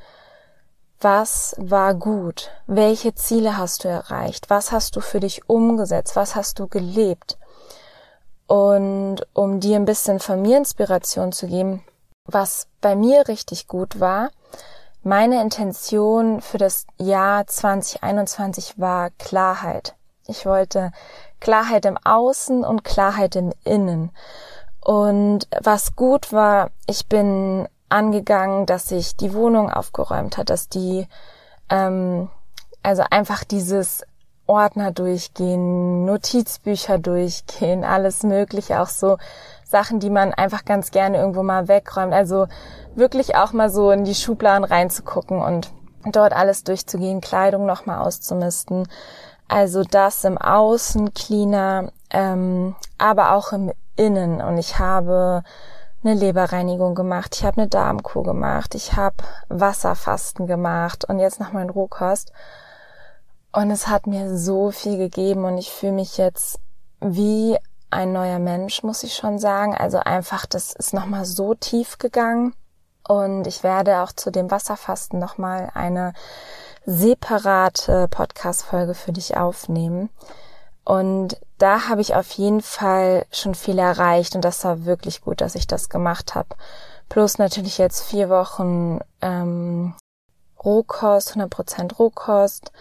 was 1.00 1.56
war 1.58 1.94
gut? 1.94 2.50
Welche 2.66 3.14
Ziele 3.14 3.56
hast 3.56 3.84
du 3.84 3.88
erreicht? 3.88 4.50
Was 4.50 4.70
hast 4.70 4.96
du 4.96 5.00
für 5.00 5.18
dich 5.18 5.48
umgesetzt? 5.48 6.14
Was 6.14 6.36
hast 6.36 6.58
du 6.58 6.68
gelebt? 6.68 7.38
Und 8.50 9.18
um 9.32 9.60
dir 9.60 9.76
ein 9.76 9.84
bisschen 9.84 10.18
von 10.18 10.42
mir 10.42 10.56
Inspiration 10.56 11.30
zu 11.30 11.46
geben, 11.46 11.84
was 12.24 12.66
bei 12.80 12.96
mir 12.96 13.28
richtig 13.28 13.68
gut 13.68 14.00
war, 14.00 14.32
meine 15.04 15.40
Intention 15.40 16.40
für 16.40 16.58
das 16.58 16.84
Jahr 16.98 17.46
2021 17.46 18.74
war 18.76 19.10
Klarheit. 19.20 19.94
Ich 20.26 20.46
wollte 20.46 20.90
Klarheit 21.38 21.84
im 21.84 21.96
Außen 21.96 22.64
und 22.64 22.82
Klarheit 22.82 23.36
im 23.36 23.52
Innen. 23.62 24.10
Und 24.80 25.46
was 25.62 25.94
gut 25.94 26.32
war, 26.32 26.72
ich 26.88 27.06
bin 27.06 27.68
angegangen, 27.88 28.66
dass 28.66 28.90
ich 28.90 29.14
die 29.14 29.32
Wohnung 29.32 29.70
aufgeräumt 29.70 30.36
hat, 30.36 30.50
dass 30.50 30.68
die, 30.68 31.06
ähm, 31.68 32.28
also 32.82 33.04
einfach 33.10 33.44
dieses 33.44 34.02
Ordner 34.50 34.90
durchgehen, 34.90 36.04
Notizbücher 36.04 36.98
durchgehen, 36.98 37.84
alles 37.84 38.24
Mögliche, 38.24 38.80
auch 38.80 38.88
so 38.88 39.16
Sachen, 39.64 40.00
die 40.00 40.10
man 40.10 40.34
einfach 40.34 40.64
ganz 40.64 40.90
gerne 40.90 41.18
irgendwo 41.18 41.44
mal 41.44 41.68
wegräumt. 41.68 42.12
Also 42.12 42.48
wirklich 42.96 43.36
auch 43.36 43.52
mal 43.52 43.70
so 43.70 43.92
in 43.92 44.04
die 44.04 44.16
Schubladen 44.16 44.64
reinzugucken 44.64 45.40
und 45.40 45.70
dort 46.12 46.32
alles 46.32 46.64
durchzugehen, 46.64 47.20
Kleidung 47.20 47.64
nochmal 47.64 48.00
auszumisten. 48.00 48.88
Also 49.46 49.84
das 49.84 50.24
im 50.24 50.36
Außen 50.36 51.14
cleaner, 51.14 51.92
ähm, 52.10 52.74
aber 52.98 53.32
auch 53.34 53.52
im 53.52 53.72
Innen. 53.94 54.40
Und 54.40 54.58
ich 54.58 54.80
habe 54.80 55.44
eine 56.02 56.14
Leberreinigung 56.14 56.96
gemacht, 56.96 57.36
ich 57.36 57.44
habe 57.44 57.58
eine 57.58 57.68
Darmkur 57.68 58.24
gemacht, 58.24 58.74
ich 58.74 58.94
habe 58.94 59.16
Wasserfasten 59.48 60.48
gemacht 60.48 61.04
und 61.04 61.20
jetzt 61.20 61.38
noch 61.38 61.52
mein 61.52 61.70
Rohkost. 61.70 62.32
Und 63.52 63.70
es 63.70 63.88
hat 63.88 64.06
mir 64.06 64.36
so 64.36 64.70
viel 64.70 64.96
gegeben 64.96 65.44
und 65.44 65.58
ich 65.58 65.70
fühle 65.70 65.92
mich 65.92 66.16
jetzt 66.16 66.60
wie 67.00 67.58
ein 67.90 68.12
neuer 68.12 68.38
Mensch, 68.38 68.82
muss 68.82 69.02
ich 69.02 69.14
schon 69.14 69.38
sagen. 69.38 69.74
Also 69.74 69.98
einfach, 69.98 70.46
das 70.46 70.72
ist 70.72 70.94
nochmal 70.94 71.24
so 71.24 71.54
tief 71.54 71.98
gegangen. 71.98 72.54
Und 73.08 73.46
ich 73.48 73.64
werde 73.64 74.02
auch 74.02 74.12
zu 74.12 74.30
dem 74.30 74.50
Wasserfasten 74.50 75.18
nochmal 75.18 75.70
eine 75.74 76.12
separate 76.86 78.06
Podcast-Folge 78.08 78.94
für 78.94 79.12
dich 79.12 79.36
aufnehmen. 79.36 80.10
Und 80.84 81.40
da 81.58 81.88
habe 81.88 82.00
ich 82.00 82.14
auf 82.14 82.30
jeden 82.32 82.62
Fall 82.62 83.26
schon 83.32 83.54
viel 83.54 83.78
erreicht 83.78 84.34
und 84.34 84.44
das 84.44 84.64
war 84.64 84.84
wirklich 84.84 85.20
gut, 85.20 85.40
dass 85.40 85.54
ich 85.54 85.66
das 85.66 85.88
gemacht 85.88 86.34
habe. 86.34 86.48
Plus 87.08 87.38
natürlich 87.38 87.78
jetzt 87.78 88.02
vier 88.02 88.30
Wochen 88.30 89.00
ähm, 89.20 89.94
Rohkost, 90.64 91.36
100% 91.36 91.96
Rohkost 91.96 92.72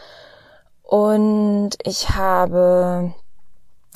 und 0.90 1.70
ich 1.84 2.10
habe 2.10 3.14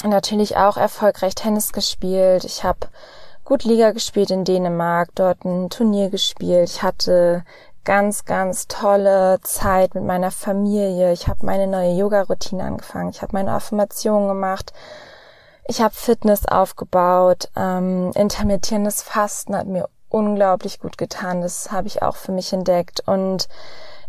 natürlich 0.04 0.58
auch 0.58 0.78
erfolgreich 0.78 1.34
Tennis 1.34 1.74
gespielt. 1.74 2.44
Ich 2.44 2.64
habe 2.64 2.88
gut 3.44 3.64
Liga 3.64 3.90
gespielt 3.90 4.30
in 4.30 4.44
Dänemark, 4.44 5.10
dort 5.16 5.44
ein 5.44 5.72
Turnier 5.72 6.12
gespielt. 6.12 6.70
Ich 6.70 6.84
hatte 6.84 7.44
ganz, 7.84 8.26
ganz 8.26 8.68
tolle 8.68 9.40
Zeit 9.42 9.96
mit 9.96 10.04
meiner 10.04 10.30
Familie. 10.30 11.12
Ich 11.14 11.28
habe 11.28 11.44
meine 11.44 11.66
neue 11.66 11.94
Yoga-Routine 11.94 12.64
angefangen. 12.64 13.10
Ich 13.10 13.24
habe 13.24 13.34
meine 13.34 13.54
Affirmationen 13.54 14.28
gemacht. 14.28 14.72
Ich 15.68 15.82
habe 15.82 15.96
Fitness 15.96 16.46
aufgebaut. 16.46 17.50
Ähm, 17.56 18.12
intermittierendes 18.14 19.02
Fasten 19.02 19.58
hat 19.58 19.66
mir 19.66 19.90
unglaublich 20.10 20.80
gut 20.80 21.00
getan. 21.00 21.42
Das 21.42 21.72
habe 21.72 21.88
ich 21.88 22.04
auch 22.04 22.18
für 22.18 22.34
mich 22.34 22.54
entdeckt. 22.54 23.02
Und 23.08 23.48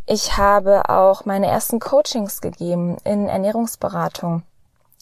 ich 0.06 0.36
habe 0.36 0.88
auch 0.88 1.24
meine 1.24 1.46
ersten 1.46 1.80
Coachings 1.80 2.40
gegeben 2.40 2.98
in 3.04 3.28
Ernährungsberatung. 3.28 4.42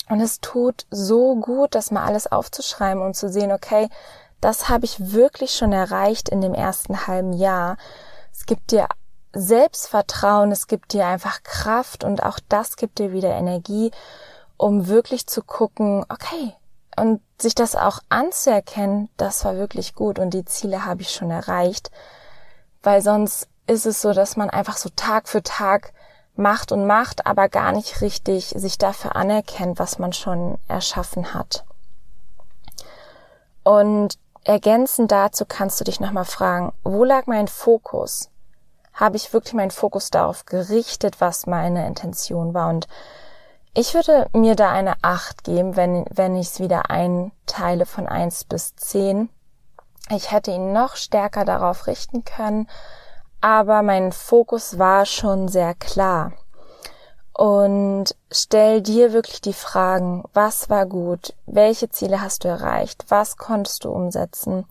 Und 0.08 0.20
es 0.20 0.40
tut 0.40 0.86
so 0.90 1.36
gut, 1.36 1.74
das 1.74 1.90
mal 1.90 2.04
alles 2.04 2.30
aufzuschreiben 2.30 3.02
und 3.02 3.14
zu 3.14 3.28
sehen, 3.28 3.52
okay, 3.52 3.88
das 4.40 4.68
habe 4.68 4.84
ich 4.84 5.12
wirklich 5.12 5.54
schon 5.54 5.72
erreicht 5.72 6.28
in 6.28 6.40
dem 6.40 6.54
ersten 6.54 7.06
halben 7.06 7.32
Jahr. 7.32 7.76
Es 8.32 8.46
gibt 8.46 8.72
dir 8.72 8.88
Selbstvertrauen, 9.32 10.52
es 10.52 10.66
gibt 10.66 10.92
dir 10.92 11.06
einfach 11.06 11.42
Kraft 11.42 12.04
und 12.04 12.22
auch 12.22 12.38
das 12.48 12.76
gibt 12.76 12.98
dir 12.98 13.12
wieder 13.12 13.30
Energie, 13.30 13.90
um 14.56 14.88
wirklich 14.88 15.26
zu 15.26 15.42
gucken, 15.42 16.04
okay, 16.08 16.54
und 16.96 17.22
sich 17.40 17.54
das 17.54 17.74
auch 17.74 18.00
anzuerkennen, 18.08 19.08
das 19.16 19.44
war 19.44 19.56
wirklich 19.56 19.94
gut 19.94 20.18
und 20.18 20.34
die 20.34 20.44
Ziele 20.44 20.84
habe 20.84 21.02
ich 21.02 21.10
schon 21.10 21.30
erreicht, 21.30 21.90
weil 22.82 23.00
sonst 23.00 23.48
ist 23.66 23.86
es 23.86 24.02
so, 24.02 24.12
dass 24.12 24.36
man 24.36 24.50
einfach 24.50 24.76
so 24.76 24.88
Tag 24.94 25.28
für 25.28 25.42
Tag 25.42 25.92
macht 26.34 26.72
und 26.72 26.86
macht, 26.86 27.26
aber 27.26 27.48
gar 27.48 27.72
nicht 27.72 28.00
richtig 28.00 28.54
sich 28.56 28.78
dafür 28.78 29.16
anerkennt, 29.16 29.78
was 29.78 29.98
man 29.98 30.12
schon 30.12 30.58
erschaffen 30.68 31.34
hat. 31.34 31.64
Und 33.64 34.18
ergänzend 34.44 35.12
dazu 35.12 35.44
kannst 35.46 35.78
du 35.80 35.84
dich 35.84 36.00
nochmal 36.00 36.24
fragen, 36.24 36.72
wo 36.82 37.04
lag 37.04 37.26
mein 37.26 37.48
Fokus? 37.48 38.30
Habe 38.92 39.16
ich 39.16 39.32
wirklich 39.32 39.54
meinen 39.54 39.70
Fokus 39.70 40.10
darauf 40.10 40.46
gerichtet, 40.46 41.20
was 41.20 41.46
meine 41.46 41.86
Intention 41.86 42.54
war? 42.54 42.68
Und 42.68 42.88
Ich 43.74 43.94
würde 43.94 44.28
mir 44.34 44.54
da 44.54 44.70
eine 44.70 44.94
8 45.00 45.44
geben, 45.44 45.76
wenn, 45.76 46.04
wenn 46.10 46.36
ich 46.36 46.48
es 46.48 46.60
wieder 46.60 46.90
einteile 46.90 47.86
von 47.86 48.06
1 48.06 48.44
bis 48.44 48.76
10. 48.76 49.30
Ich 50.10 50.30
hätte 50.30 50.50
ihn 50.50 50.74
noch 50.74 50.96
stärker 50.96 51.46
darauf 51.46 51.86
richten 51.86 52.22
können, 52.22 52.68
aber 53.42 53.82
mein 53.82 54.12
Fokus 54.12 54.78
war 54.78 55.04
schon 55.04 55.48
sehr 55.48 55.74
klar. 55.74 56.32
Und 57.34 58.14
stell 58.30 58.82
dir 58.82 59.12
wirklich 59.12 59.40
die 59.40 59.52
Fragen, 59.52 60.24
was 60.32 60.70
war 60.70 60.86
gut, 60.86 61.34
welche 61.46 61.90
Ziele 61.90 62.20
hast 62.20 62.44
du 62.44 62.48
erreicht, 62.48 63.04
was 63.08 63.36
konntest 63.36 63.84
du 63.84 63.90
umsetzen 63.90 64.66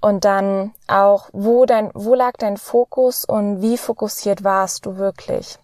und 0.00 0.24
dann 0.24 0.74
auch, 0.86 1.30
wo 1.32 1.64
dein, 1.64 1.90
wo 1.94 2.14
lag 2.14 2.32
dein 2.38 2.58
Fokus 2.58 3.24
und 3.24 3.62
wie 3.62 3.78
fokussiert 3.78 4.44
warst 4.44 4.84
du 4.86 4.96
wirklich. 4.96 5.58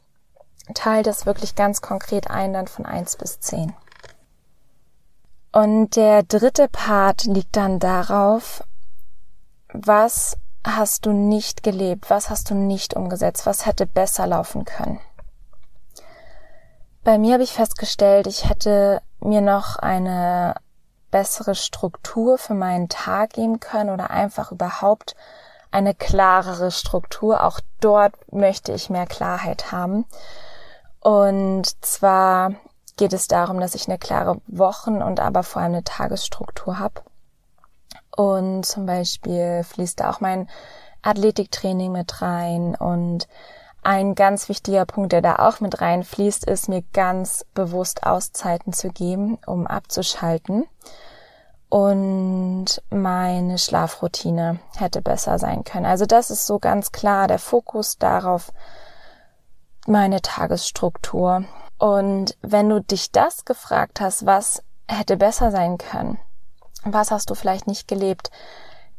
Teil 0.74 1.02
das 1.02 1.26
wirklich 1.26 1.54
ganz 1.56 1.82
konkret 1.82 2.30
ein, 2.30 2.54
dann 2.54 2.66
von 2.66 2.86
eins 2.86 3.16
bis 3.16 3.40
zehn. 3.40 3.74
Und 5.52 5.96
der 5.96 6.22
dritte 6.22 6.68
Part 6.68 7.24
liegt 7.24 7.56
dann 7.56 7.80
darauf, 7.80 8.64
was 9.72 10.36
hast 10.64 11.06
du 11.06 11.12
nicht 11.12 11.62
gelebt, 11.62 12.10
was 12.10 12.30
hast 12.30 12.50
du 12.50 12.54
nicht 12.54 12.94
umgesetzt, 12.94 13.46
was 13.46 13.66
hätte 13.66 13.86
besser 13.86 14.26
laufen 14.26 14.64
können. 14.64 15.00
Bei 17.02 17.18
mir 17.18 17.34
habe 17.34 17.42
ich 17.42 17.52
festgestellt, 17.52 18.26
ich 18.26 18.48
hätte 18.48 19.00
mir 19.20 19.40
noch 19.40 19.76
eine 19.76 20.54
bessere 21.10 21.54
Struktur 21.54 22.38
für 22.38 22.54
meinen 22.54 22.88
Tag 22.88 23.30
geben 23.30 23.58
können 23.58 23.90
oder 23.90 24.10
einfach 24.10 24.52
überhaupt 24.52 25.16
eine 25.70 25.94
klarere 25.94 26.70
Struktur. 26.70 27.42
Auch 27.44 27.60
dort 27.80 28.14
möchte 28.32 28.72
ich 28.72 28.90
mehr 28.90 29.06
Klarheit 29.06 29.72
haben. 29.72 30.04
Und 31.00 31.84
zwar 31.84 32.52
geht 32.96 33.12
es 33.12 33.28
darum, 33.28 33.60
dass 33.60 33.74
ich 33.74 33.88
eine 33.88 33.98
klare 33.98 34.40
Wochen- 34.46 35.02
und 35.02 35.20
aber 35.20 35.42
vor 35.42 35.62
allem 35.62 35.72
eine 35.72 35.84
Tagesstruktur 35.84 36.78
habe. 36.78 37.00
Und 38.16 38.64
zum 38.64 38.86
Beispiel 38.86 39.62
fließt 39.64 40.00
da 40.00 40.10
auch 40.10 40.20
mein 40.20 40.48
Athletiktraining 41.02 41.92
mit 41.92 42.22
rein. 42.22 42.74
Und 42.74 43.28
ein 43.82 44.14
ganz 44.14 44.48
wichtiger 44.48 44.84
Punkt, 44.84 45.12
der 45.12 45.22
da 45.22 45.36
auch 45.36 45.60
mit 45.60 45.80
reinfließt, 45.80 46.44
ist 46.44 46.68
mir 46.68 46.82
ganz 46.92 47.46
bewusst 47.54 48.04
Auszeiten 48.04 48.72
zu 48.72 48.90
geben, 48.90 49.38
um 49.46 49.66
abzuschalten. 49.66 50.66
Und 51.70 52.82
meine 52.90 53.58
Schlafroutine 53.58 54.58
hätte 54.76 55.00
besser 55.00 55.38
sein 55.38 55.62
können. 55.62 55.86
Also 55.86 56.04
das 56.04 56.30
ist 56.30 56.46
so 56.46 56.58
ganz 56.58 56.90
klar 56.90 57.28
der 57.28 57.38
Fokus 57.38 57.96
darauf, 57.96 58.52
meine 59.86 60.20
Tagesstruktur. 60.20 61.44
Und 61.78 62.36
wenn 62.42 62.68
du 62.68 62.82
dich 62.82 63.12
das 63.12 63.44
gefragt 63.44 64.00
hast, 64.00 64.26
was 64.26 64.62
hätte 64.88 65.16
besser 65.16 65.52
sein 65.52 65.78
können, 65.78 66.18
was 66.84 67.10
hast 67.10 67.30
du 67.30 67.34
vielleicht 67.34 67.66
nicht 67.66 67.88
gelebt, 67.88 68.30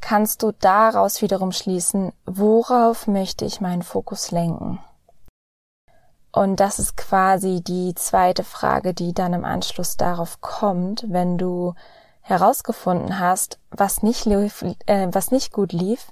kannst 0.02 0.44
du 0.44 0.52
daraus 0.52 1.22
wiederum 1.22 1.52
schließen, 1.52 2.12
worauf 2.26 3.08
möchte 3.08 3.46
ich 3.46 3.62
meinen 3.62 3.84
Fokus 3.84 4.32
lenken? 4.32 4.80
Und 6.32 6.60
das 6.60 6.80
ist 6.80 6.96
quasi 6.96 7.62
die 7.62 7.94
zweite 7.96 8.44
Frage, 8.44 8.94
die 8.94 9.14
dann 9.14 9.34
im 9.34 9.46
Anschluss 9.46 9.98
darauf 9.98 10.40
kommt, 10.42 11.06
wenn 11.10 11.38
du 11.38 11.74
herausgefunden 12.22 13.20
hast, 13.20 13.60
was 13.70 14.02
nicht 14.02 14.26
lief, 14.26 14.64
äh, 14.86 15.08
was 15.12 15.32
nicht 15.32 15.52
gut 15.52 15.74
lief. 15.74 16.12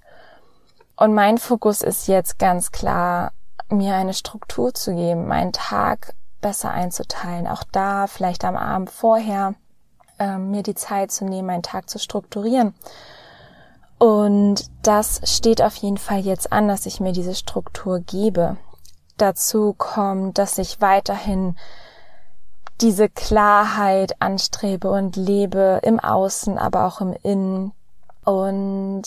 Und 0.97 1.13
mein 1.13 1.37
Fokus 1.37 1.81
ist 1.81 2.07
jetzt 2.07 2.39
ganz 2.39 2.71
klar 2.71 3.31
mir 3.69 3.95
eine 3.95 4.13
Struktur 4.13 4.73
zu 4.73 4.93
geben, 4.93 5.27
meinen 5.27 5.53
Tag 5.53 6.13
besser 6.41 6.71
einzuteilen. 6.71 7.47
Auch 7.47 7.63
da 7.71 8.07
vielleicht 8.07 8.43
am 8.43 8.57
Abend 8.57 8.89
vorher 8.89 9.53
äh, 10.19 10.37
mir 10.37 10.63
die 10.63 10.75
Zeit 10.75 11.11
zu 11.11 11.25
nehmen, 11.25 11.47
meinen 11.47 11.63
Tag 11.63 11.89
zu 11.89 11.99
strukturieren. 11.99 12.73
Und 13.97 14.71
das 14.81 15.21
steht 15.25 15.61
auf 15.61 15.75
jeden 15.75 15.97
Fall 15.97 16.19
jetzt 16.19 16.53
an, 16.53 16.67
dass 16.67 16.85
ich 16.85 16.99
mir 16.99 17.11
diese 17.11 17.35
Struktur 17.35 17.99
gebe. 17.99 18.57
Dazu 19.17 19.73
kommt, 19.77 20.37
dass 20.37 20.57
ich 20.57 20.79
weiterhin 20.79 21.57
diese 22.79 23.09
Klarheit 23.09 24.21
anstrebe 24.21 24.89
und 24.89 25.17
lebe 25.17 25.81
im 25.83 25.99
Außen, 25.99 26.57
aber 26.57 26.85
auch 26.85 27.01
im 27.01 27.13
Innen. 27.23 27.73
Und 28.23 29.03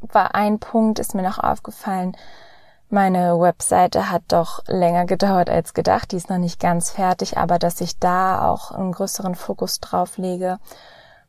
war 0.00 0.34
ein 0.34 0.58
Punkt, 0.58 0.98
ist 0.98 1.14
mir 1.14 1.22
noch 1.22 1.38
aufgefallen, 1.38 2.16
meine 2.88 3.38
Webseite 3.40 4.10
hat 4.10 4.22
doch 4.28 4.62
länger 4.66 5.06
gedauert 5.06 5.50
als 5.50 5.74
gedacht. 5.74 6.12
Die 6.12 6.16
ist 6.16 6.30
noch 6.30 6.38
nicht 6.38 6.60
ganz 6.60 6.90
fertig, 6.90 7.36
aber 7.36 7.58
dass 7.58 7.80
ich 7.80 7.98
da 7.98 8.48
auch 8.48 8.70
einen 8.70 8.92
größeren 8.92 9.34
Fokus 9.34 9.80
drauf 9.80 10.18
lege. 10.18 10.58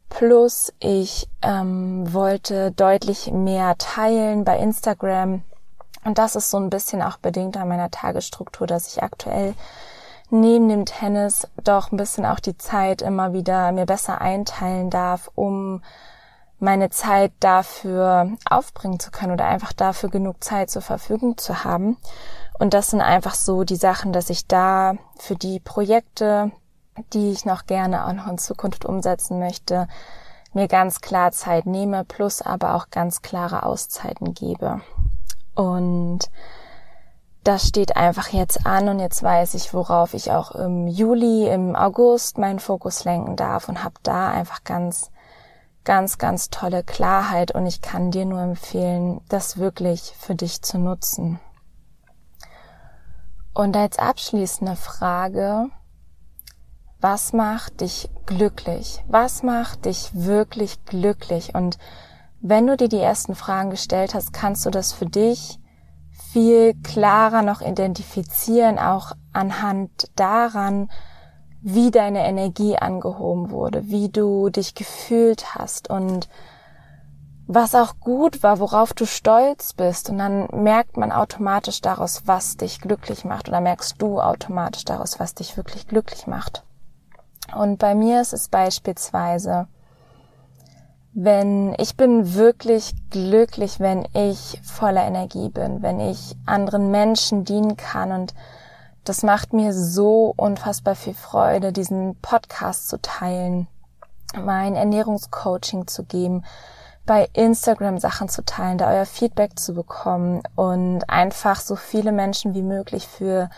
Plus 0.10 0.74
ich 0.80 1.28
ähm, 1.41 2.13
wollte 2.13 2.72
deutlich 2.72 3.32
mehr 3.32 3.78
teilen 3.78 4.46
bei 4.46 4.58
Instagram. 4.58 5.41
Und 6.06 6.17
das 6.17 6.36
ist 6.36 6.50
so 6.50 6.58
ein 6.58 6.70
bisschen 6.70 7.02
auch 7.02 7.17
bedingt 7.17 7.58
an 7.58 7.67
meiner 7.67 7.91
Tagesstruktur, 7.91 8.67
dass 8.67 8.88
ich 8.88 9.04
aktuell 9.04 9.54
neben 10.30 10.70
dem 10.70 10.86
Tennis 10.86 11.48
doch 11.63 11.91
ein 11.91 11.98
bisschen 11.98 12.26
auch 12.26 12.39
die 12.39 12.58
Zeit 12.58 13.02
immer 13.02 13.34
wieder 13.34 13.72
mir 13.72 13.86
besser 13.86 14.22
einteilen 14.22 14.89
darf, 14.89 15.30
um 15.36 15.82
meine 16.60 16.89
Zeit 16.89 17.32
dafür 17.39 18.32
aufbringen 18.50 19.00
zu 19.00 19.12
können 19.12 19.34
oder 19.34 19.46
einfach 19.46 19.74
dafür 19.74 20.10
genug 20.10 20.43
Zeit 20.43 20.70
zur 20.70 20.82
Verfügung 20.82 21.38
zu 21.38 21.63
haben. 21.63 21.98
Und 22.58 22.74
das 22.74 22.89
sind 22.89 23.02
einfach 23.02 23.36
so 23.36 23.63
die 23.63 23.76
Sachen, 23.76 24.13
dass 24.13 24.30
ich 24.30 24.48
da 24.48 24.96
für 25.17 25.36
die 25.36 25.60
Projekte, 25.60 26.52
die 27.13 27.32
ich 27.32 27.46
noch 27.46 27.67
gerne 27.67 28.08
auch 28.08 28.13
noch 28.13 28.28
in 28.28 28.39
Zukunft 28.39 28.86
umsetzen 28.86 29.38
möchte, 29.39 29.88
mir 30.54 30.67
ganz 30.67 31.02
klar 31.02 31.32
Zeit 31.32 31.67
nehme, 31.67 32.04
plus 32.04 32.41
aber 32.41 32.74
auch 32.74 32.89
ganz 32.89 33.22
klare 33.22 33.63
Auszeiten 33.63 34.34
gebe. 34.34 34.82
Und 35.54 36.32
das 37.43 37.67
steht 37.67 37.96
einfach 37.96 38.30
jetzt 38.30 38.65
an 38.65 38.89
und 38.89 39.00
jetzt 39.00 39.22
weiß 39.24 39.54
ich, 39.54 39.74
worauf 39.74 40.13
ich 40.13 40.32
auch 40.32 40.52
im 40.52 40.88
Juli, 40.88 41.48
im 41.48 41.76
August 41.76 42.38
meinen 42.38 42.60
Fokus 42.60 43.06
lenken 43.06 43.36
darf 43.36 43.70
und 43.70 43.84
habe 43.84 43.96
da 44.04 44.30
einfach 44.30 44.63
ganz 44.63 45.12
ganz, 45.88 46.17
ganz 46.17 46.50
tolle 46.50 46.84
Klarheit 46.84 47.52
und 47.52 47.65
ich 47.65 47.82
kann 47.82 48.12
dir 48.12 48.26
nur 48.26 48.41
empfehlen, 48.41 49.21
das 49.30 49.58
wirklich 49.58 50.13
für 50.19 50.36
dich 50.36 50.62
zu 50.62 50.78
nutzen. 50.78 51.39
Und 53.54 53.78
als 53.78 53.97
abschließende 53.97 54.76
Frage, 54.76 55.69
was 57.00 57.32
macht 57.32 57.80
dich 57.80 58.10
glücklich? 58.26 59.02
Was 59.08 59.43
macht 59.43 59.86
dich 59.86 60.10
wirklich 60.13 60.84
glücklich? 60.84 61.56
Und 61.56 61.78
wenn 62.41 62.67
du 62.67 62.76
dir 62.76 62.89
die 62.89 63.00
ersten 63.00 63.34
Fragen 63.34 63.69
gestellt 63.69 64.13
hast, 64.13 64.34
kannst 64.34 64.65
du 64.65 64.69
das 64.69 64.91
für 64.91 65.06
dich 65.06 65.58
viel 66.34 66.73
klarer 66.84 67.43
noch 67.43 67.62
identifizieren, 67.62 68.78
auch 68.78 69.13
anhand 69.32 70.12
daran, 70.17 70.89
wie 71.69 71.91
deine 71.91 72.25
Energie 72.25 72.77
angehoben 72.77 73.51
wurde, 73.51 73.89
wie 73.89 74.08
du 74.08 74.47
dich 74.49 74.73
gefühlt 74.73 75.53
hast 75.53 75.89
und 75.89 76.30
was 77.45 77.75
auch 77.75 77.99
gut 77.99 78.41
war, 78.41 78.60
worauf 78.60 78.93
du 78.93 79.06
stolz 79.06 79.73
bist. 79.73 80.10
Und 80.10 80.17
dann 80.19 80.47
merkt 80.53 80.95
man 80.95 81.12
automatisch 81.12 81.82
daraus, 81.82 82.23
was 82.25 82.56
dich 82.56 82.80
glücklich 82.80 83.25
macht. 83.25 83.49
Oder 83.49 83.60
merkst 83.60 84.01
du 84.01 84.21
automatisch 84.21 84.86
daraus, 84.86 85.19
was 85.19 85.36
dich 85.36 85.58
wirklich 85.58 85.88
glücklich 85.88 86.25
macht. 86.25 86.63
Und 87.53 87.80
bei 87.80 87.95
mir 87.95 88.21
ist 88.21 88.32
es 88.32 88.47
beispielsweise, 88.47 89.67
wenn 91.13 91.75
ich 91.80 91.97
bin 91.97 92.34
wirklich 92.34 92.93
glücklich, 93.10 93.82
wenn 93.82 94.08
ich 94.13 94.62
voller 94.63 95.06
Energie 95.06 95.49
bin, 95.49 95.82
wenn 95.82 95.99
ich 95.99 96.38
anderen 96.45 96.91
Menschen 96.91 97.43
dienen 97.43 97.75
kann 97.75 98.13
und 98.13 98.34
das 99.08 99.24
macht 99.24 99.54
mir 99.54 99.74
so 99.74 100.34
unfassbar 100.36 100.96
viel 100.96 101.13
Freude, 101.13 101.72
diesen 101.72 102.15
Podcast 102.22 102.89
zu 102.89 103.02
teilen, 103.02 103.67
mein 104.36 104.76
Ernährungscoaching 104.76 105.88
zu 105.88 106.04
geben, 106.04 106.43
bei 107.06 107.30
Instagram 107.34 108.00
Sachen 108.00 108.28
zu 108.28 108.43
teilen, 108.43 108.78
da 108.78 108.91
euer 108.91 109.06
Feedback 109.06 109.58
zu 109.58 109.74
bekommen 109.74 110.41
und 110.56 111.10
einfach 111.10 111.62
so 111.62 111.76
viele 111.76 112.12
Menschen 112.12 112.54
wie 112.54 112.63
möglich 112.63 113.08
für 113.08 113.50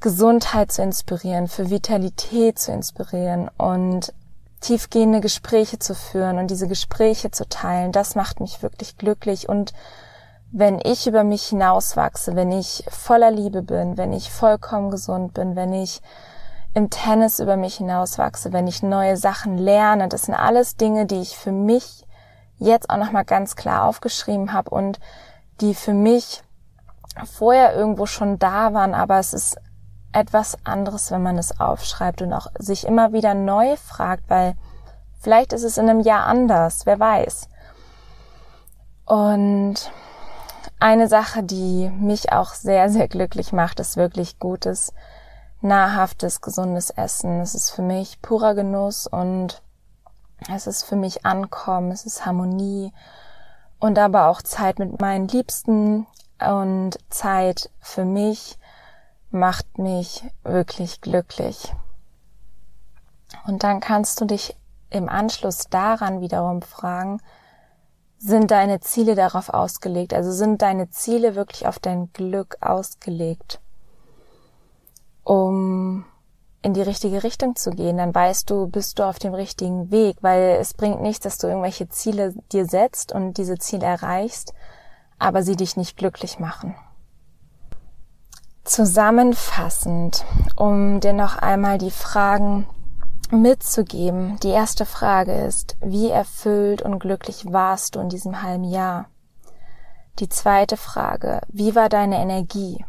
Gesundheit 0.00 0.72
zu 0.72 0.82
inspirieren, 0.82 1.48
für 1.48 1.70
Vitalität 1.70 2.58
zu 2.58 2.72
inspirieren 2.72 3.50
und 3.58 4.14
tiefgehende 4.60 5.20
Gespräche 5.20 5.78
zu 5.78 5.94
führen 5.94 6.38
und 6.38 6.50
diese 6.50 6.66
Gespräche 6.66 7.30
zu 7.30 7.48
teilen, 7.48 7.92
das 7.92 8.14
macht 8.14 8.40
mich 8.40 8.62
wirklich 8.62 8.96
glücklich 8.96 9.48
und 9.48 9.72
wenn 10.52 10.78
ich 10.84 11.06
über 11.06 11.24
mich 11.24 11.46
hinauswachse, 11.46 12.36
wenn 12.36 12.52
ich 12.52 12.84
voller 12.88 13.30
Liebe 13.30 13.62
bin, 13.62 13.96
wenn 13.96 14.12
ich 14.12 14.30
vollkommen 14.30 14.90
gesund 14.90 15.32
bin, 15.32 15.56
wenn 15.56 15.72
ich 15.72 16.02
im 16.74 16.90
Tennis 16.90 17.40
über 17.40 17.56
mich 17.56 17.76
hinauswachse, 17.76 18.52
wenn 18.52 18.66
ich 18.66 18.82
neue 18.82 19.16
Sachen 19.16 19.56
lerne, 19.56 20.08
das 20.08 20.24
sind 20.24 20.34
alles 20.34 20.76
Dinge, 20.76 21.06
die 21.06 21.20
ich 21.20 21.38
für 21.38 21.52
mich 21.52 22.06
jetzt 22.58 22.90
auch 22.90 22.98
nochmal 22.98 23.24
ganz 23.24 23.56
klar 23.56 23.84
aufgeschrieben 23.84 24.52
habe 24.52 24.70
und 24.70 25.00
die 25.62 25.74
für 25.74 25.94
mich 25.94 26.42
vorher 27.24 27.74
irgendwo 27.74 28.04
schon 28.04 28.38
da 28.38 28.74
waren, 28.74 28.94
aber 28.94 29.18
es 29.18 29.32
ist 29.32 29.56
etwas 30.12 30.58
anderes, 30.64 31.10
wenn 31.10 31.22
man 31.22 31.38
es 31.38 31.60
aufschreibt 31.60 32.20
und 32.20 32.32
auch 32.34 32.48
sich 32.58 32.86
immer 32.86 33.14
wieder 33.14 33.32
neu 33.32 33.76
fragt, 33.76 34.28
weil 34.28 34.54
vielleicht 35.18 35.54
ist 35.54 35.64
es 35.64 35.78
in 35.78 35.88
einem 35.88 36.00
Jahr 36.00 36.26
anders, 36.26 36.84
wer 36.84 37.00
weiß. 37.00 37.48
Und 39.06 39.90
eine 40.82 41.08
Sache, 41.08 41.42
die 41.42 41.90
mich 41.90 42.32
auch 42.32 42.54
sehr, 42.54 42.90
sehr 42.90 43.08
glücklich 43.08 43.52
macht, 43.52 43.80
ist 43.80 43.96
wirklich 43.96 44.38
gutes, 44.38 44.92
nahrhaftes, 45.60 46.40
gesundes 46.40 46.90
Essen. 46.90 47.40
Es 47.40 47.54
ist 47.54 47.70
für 47.70 47.82
mich 47.82 48.20
purer 48.20 48.54
Genuss 48.54 49.06
und 49.06 49.62
es 50.52 50.66
ist 50.66 50.82
für 50.82 50.96
mich 50.96 51.24
Ankommen, 51.24 51.92
es 51.92 52.04
ist 52.04 52.26
Harmonie 52.26 52.92
und 53.78 53.96
aber 53.98 54.26
auch 54.26 54.42
Zeit 54.42 54.80
mit 54.80 55.00
meinen 55.00 55.28
Liebsten 55.28 56.06
und 56.40 56.98
Zeit 57.10 57.70
für 57.78 58.04
mich 58.04 58.58
macht 59.30 59.78
mich 59.78 60.24
wirklich 60.42 61.00
glücklich. 61.00 61.72
Und 63.46 63.62
dann 63.62 63.78
kannst 63.78 64.20
du 64.20 64.24
dich 64.24 64.56
im 64.90 65.08
Anschluss 65.08 65.68
daran 65.70 66.20
wiederum 66.20 66.60
fragen, 66.60 67.20
sind 68.24 68.52
deine 68.52 68.78
Ziele 68.78 69.16
darauf 69.16 69.48
ausgelegt? 69.48 70.14
Also 70.14 70.30
sind 70.30 70.62
deine 70.62 70.90
Ziele 70.90 71.34
wirklich 71.34 71.66
auf 71.66 71.80
dein 71.80 72.12
Glück 72.12 72.56
ausgelegt, 72.60 73.60
um 75.24 76.04
in 76.62 76.72
die 76.72 76.82
richtige 76.82 77.24
Richtung 77.24 77.56
zu 77.56 77.70
gehen? 77.70 77.96
Dann 77.96 78.14
weißt 78.14 78.48
du, 78.48 78.68
bist 78.68 79.00
du 79.00 79.02
auf 79.02 79.18
dem 79.18 79.34
richtigen 79.34 79.90
Weg, 79.90 80.18
weil 80.20 80.58
es 80.60 80.74
bringt 80.74 81.02
nichts, 81.02 81.24
dass 81.24 81.38
du 81.38 81.48
irgendwelche 81.48 81.88
Ziele 81.88 82.32
dir 82.52 82.66
setzt 82.66 83.10
und 83.10 83.38
diese 83.38 83.58
Ziele 83.58 83.86
erreichst, 83.86 84.54
aber 85.18 85.42
sie 85.42 85.56
dich 85.56 85.76
nicht 85.76 85.96
glücklich 85.96 86.38
machen. 86.38 86.76
Zusammenfassend, 88.62 90.24
um 90.54 91.00
dir 91.00 91.12
noch 91.12 91.38
einmal 91.38 91.78
die 91.78 91.90
Fragen 91.90 92.68
mitzugeben. 93.32 94.38
Die 94.40 94.50
erste 94.50 94.84
Frage 94.84 95.32
ist, 95.32 95.76
wie 95.80 96.10
erfüllt 96.10 96.82
und 96.82 96.98
glücklich 96.98 97.46
warst 97.50 97.96
du 97.96 98.00
in 98.00 98.08
diesem 98.08 98.42
halben 98.42 98.64
Jahr? 98.64 99.06
Die 100.18 100.28
zweite 100.28 100.76
Frage, 100.76 101.40
wie 101.48 101.74
war 101.74 101.88
deine 101.88 102.18
Energie? 102.18 102.84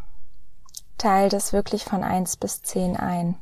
Teil 0.97 1.29
das 1.29 1.53
wirklich 1.53 1.86
von 1.86 2.03
eins 2.03 2.36
bis 2.36 2.62
zehn 2.62 2.97
ein. 2.97 3.36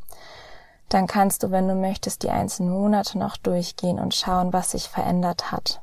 Dann 0.90 1.08
kannst 1.08 1.44
du, 1.44 1.52
wenn 1.52 1.68
du 1.68 1.76
möchtest, 1.76 2.22
die 2.22 2.30
einzelnen 2.30 2.72
Monate 2.72 3.18
noch 3.18 3.38
durchgehen 3.38 4.00
und 4.00 4.14
schauen, 4.14 4.54
was 4.54 4.72
sich 4.72 4.88
verändert 4.88 5.52
hat. 5.52 5.82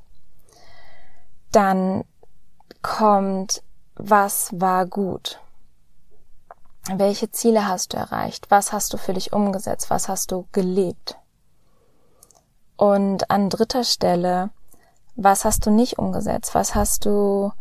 Dann 1.51 2.05
kommt, 2.83 3.63
was 3.97 4.51
war 4.53 4.87
gut? 4.87 5.41
Welche 6.91 7.31
Ziele 7.31 7.69
hast 7.69 7.93
du 7.93 7.99
erreicht? 7.99 8.51
Was 8.51 8.73
hast 8.73 8.93
du 8.93 8.97
für 8.97 9.13
dich 9.13 9.33
umgesetzt? 9.33 9.91
Was 9.91 10.09
hast 10.09 10.33
du 10.33 10.49
gelebt? 10.53 11.19
Und 12.77 13.31
an 13.31 13.51
dritter 13.51 13.85
Stelle, 13.85 14.51
was 15.15 15.45
hast 15.45 15.67
du 15.67 15.71
nicht 15.71 15.99
umgesetzt? 15.99 16.55
Was 16.55 16.75
hast 16.75 17.05
du 17.05 17.53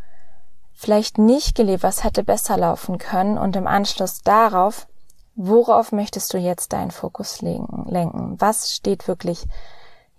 vielleicht 0.74 1.18
nicht 1.18 1.56
gelebt? 1.56 1.84
Was 1.84 2.06
hätte 2.06 2.24
besser 2.24 2.56
laufen 2.56 3.00
können? 3.00 3.38
Und 3.38 3.56
im 3.58 3.68
Anschluss 3.68 4.22
darauf, 4.22 4.88
worauf 5.36 5.92
möchtest 5.92 6.34
du 6.34 6.38
jetzt 6.38 6.72
deinen 6.72 6.92
Fokus 6.92 7.42
lenken? 7.42 8.40
Was 8.40 8.74
steht 8.74 9.10
wirklich 9.10 9.46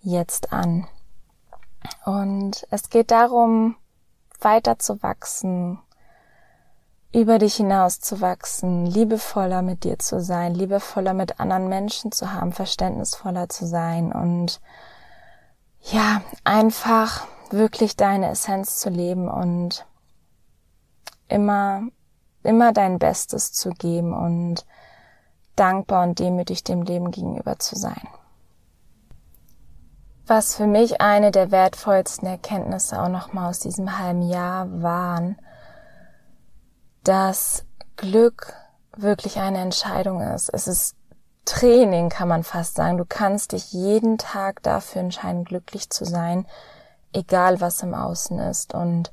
jetzt 0.03 0.53
an? 0.53 0.87
Und 2.05 2.67
es 2.71 2.91
geht 2.91 3.11
darum, 3.11 3.77
weiter 4.41 4.79
zu 4.79 5.03
wachsen, 5.03 5.79
über 7.13 7.39
dich 7.39 7.57
hinaus 7.57 8.01
zu 8.01 8.21
wachsen, 8.21 8.87
liebevoller 8.87 9.63
mit 9.63 9.85
dir 9.85 9.99
zu 9.99 10.21
sein, 10.21 10.55
liebevoller 10.55 11.15
mit 11.15 11.41
anderen 11.41 11.69
Menschen 11.69 12.13
zu 12.13 12.33
haben, 12.33 12.53
verständnisvoller 12.53 13.49
zu 13.49 13.67
sein 13.67 14.13
und 14.13 14.61
ja, 15.83 16.21
einfach 16.45 17.27
wirklich 17.51 17.97
deine 17.97 18.31
Essenz 18.31 18.79
zu 18.79 18.91
leben 18.91 19.29
und 19.29 19.87
immer, 21.29 21.83
immer 22.43 22.73
dein 22.73 22.99
Bestes 22.99 23.53
zu 23.53 23.71
geben 23.71 24.13
und 24.13 24.67
dankbar 25.57 26.05
und 26.05 26.19
demütig 26.19 26.63
dem 26.63 26.83
Leben 26.83 27.11
gegenüber 27.11 27.59
zu 27.59 27.77
sein. 27.77 28.07
Was 30.27 30.57
für 30.57 30.67
mich 30.67 31.01
eine 31.01 31.31
der 31.31 31.51
wertvollsten 31.51 32.29
Erkenntnisse 32.29 33.01
auch 33.01 33.09
nochmal 33.09 33.49
aus 33.49 33.61
diesem 33.61 33.99
halben 33.99 34.21
Jahr 34.21 34.83
waren, 34.83 35.39
dass 37.05 37.65
Glück 37.97 38.55
wirklich 38.97 39.39
eine 39.39 39.59
Entscheidung 39.59 40.21
ist. 40.21 40.51
Es 40.53 40.69
ist 40.69 40.97
Training, 41.45 42.11
kann 42.11 42.29
man 42.29 42.45
fast 42.45 42.75
sagen. 42.75 42.99
Du 42.99 43.07
kannst 43.09 43.53
dich 43.53 43.73
jeden 43.73 44.19
Tag 44.19 44.63
dafür 44.63 45.01
entscheiden, 45.01 45.45
glücklich 45.45 45.89
zu 45.89 46.05
sein, 46.05 46.47
egal 47.13 47.61
was 47.61 47.83
im 47.83 47.95
Außen 47.95 48.39
ist. 48.39 48.75
Und 48.75 49.11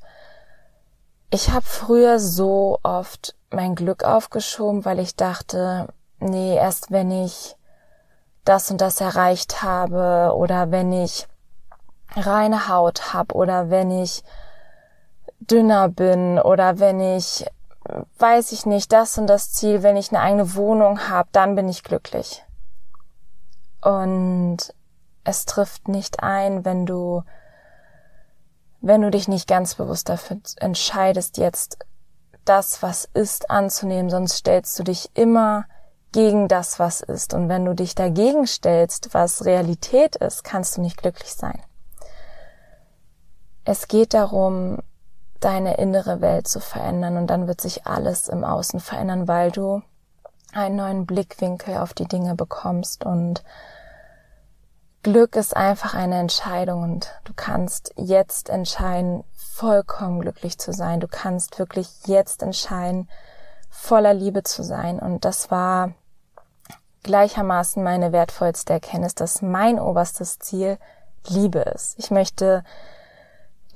ich 1.30 1.50
habe 1.50 1.64
früher 1.64 2.18
so 2.18 2.78
oft 2.82 3.34
mein 3.50 3.74
Glück 3.74 4.04
aufgeschoben, 4.04 4.84
weil 4.84 4.98
ich 4.98 5.16
dachte, 5.16 5.88
nee, 6.18 6.56
erst 6.56 6.90
wenn 6.90 7.10
ich 7.10 7.56
das 8.44 8.70
und 8.70 8.80
das 8.80 9.00
erreicht 9.00 9.62
habe 9.62 10.32
oder 10.36 10.70
wenn 10.70 10.92
ich 10.92 11.26
reine 12.14 12.68
Haut 12.68 13.12
habe 13.14 13.34
oder 13.34 13.70
wenn 13.70 13.90
ich 13.90 14.22
dünner 15.40 15.88
bin 15.88 16.38
oder 16.38 16.78
wenn 16.78 17.00
ich 17.00 17.46
weiß 18.18 18.52
ich 18.52 18.66
nicht, 18.66 18.92
das 18.92 19.18
und 19.18 19.26
das 19.26 19.52
Ziel, 19.52 19.82
wenn 19.82 19.96
ich 19.96 20.10
eine 20.10 20.20
eigene 20.20 20.54
Wohnung 20.54 21.08
habe, 21.08 21.28
dann 21.32 21.54
bin 21.54 21.68
ich 21.68 21.82
glücklich. 21.82 22.44
Und 23.82 24.58
es 25.24 25.44
trifft 25.44 25.88
nicht 25.88 26.22
ein, 26.22 26.64
wenn 26.64 26.86
du, 26.86 27.22
wenn 28.80 29.02
du 29.02 29.10
dich 29.10 29.28
nicht 29.28 29.48
ganz 29.48 29.74
bewusst 29.74 30.08
dafür 30.08 30.38
entscheidest, 30.56 31.36
jetzt 31.38 31.78
das, 32.44 32.82
was 32.82 33.08
ist, 33.12 33.50
anzunehmen, 33.50 34.10
sonst 34.10 34.36
stellst 34.36 34.78
du 34.78 34.84
dich 34.84 35.10
immer 35.14 35.66
gegen 36.12 36.48
das, 36.48 36.78
was 36.78 37.00
ist. 37.00 37.34
Und 37.34 37.48
wenn 37.48 37.64
du 37.64 37.74
dich 37.74 37.94
dagegen 37.94 38.46
stellst, 38.46 39.12
was 39.12 39.44
Realität 39.44 40.16
ist, 40.16 40.44
kannst 40.44 40.76
du 40.76 40.80
nicht 40.80 40.96
glücklich 40.96 41.34
sein. 41.34 41.60
Es 43.64 43.88
geht 43.88 44.14
darum, 44.14 44.78
deine 45.40 45.76
innere 45.76 46.20
Welt 46.20 46.48
zu 46.48 46.60
verändern 46.60 47.16
und 47.16 47.28
dann 47.28 47.46
wird 47.46 47.60
sich 47.60 47.86
alles 47.86 48.28
im 48.28 48.44
Außen 48.44 48.80
verändern, 48.80 49.28
weil 49.28 49.50
du 49.50 49.82
einen 50.52 50.76
neuen 50.76 51.06
Blickwinkel 51.06 51.76
auf 51.78 51.92
die 51.94 52.06
Dinge 52.06 52.34
bekommst 52.34 53.04
und 53.04 53.42
Glück 55.02 55.36
ist 55.36 55.56
einfach 55.56 55.94
eine 55.94 56.18
Entscheidung 56.18 56.82
und 56.82 57.12
du 57.22 57.32
kannst 57.32 57.92
jetzt 57.96 58.48
entscheiden, 58.48 59.22
vollkommen 59.36 60.20
glücklich 60.20 60.58
zu 60.58 60.72
sein. 60.72 60.98
Du 60.98 61.06
kannst 61.06 61.60
wirklich 61.60 61.88
jetzt 62.06 62.42
entscheiden, 62.42 63.08
voller 63.70 64.12
Liebe 64.12 64.42
zu 64.42 64.64
sein. 64.64 64.98
Und 64.98 65.24
das 65.24 65.50
war 65.50 65.92
gleichermaßen 67.04 67.84
meine 67.84 68.10
wertvollste 68.10 68.72
Erkenntnis, 68.72 69.14
dass 69.14 69.42
mein 69.42 69.78
oberstes 69.78 70.40
Ziel 70.40 70.76
Liebe 71.28 71.60
ist. 71.60 71.96
Ich 71.98 72.10
möchte 72.10 72.64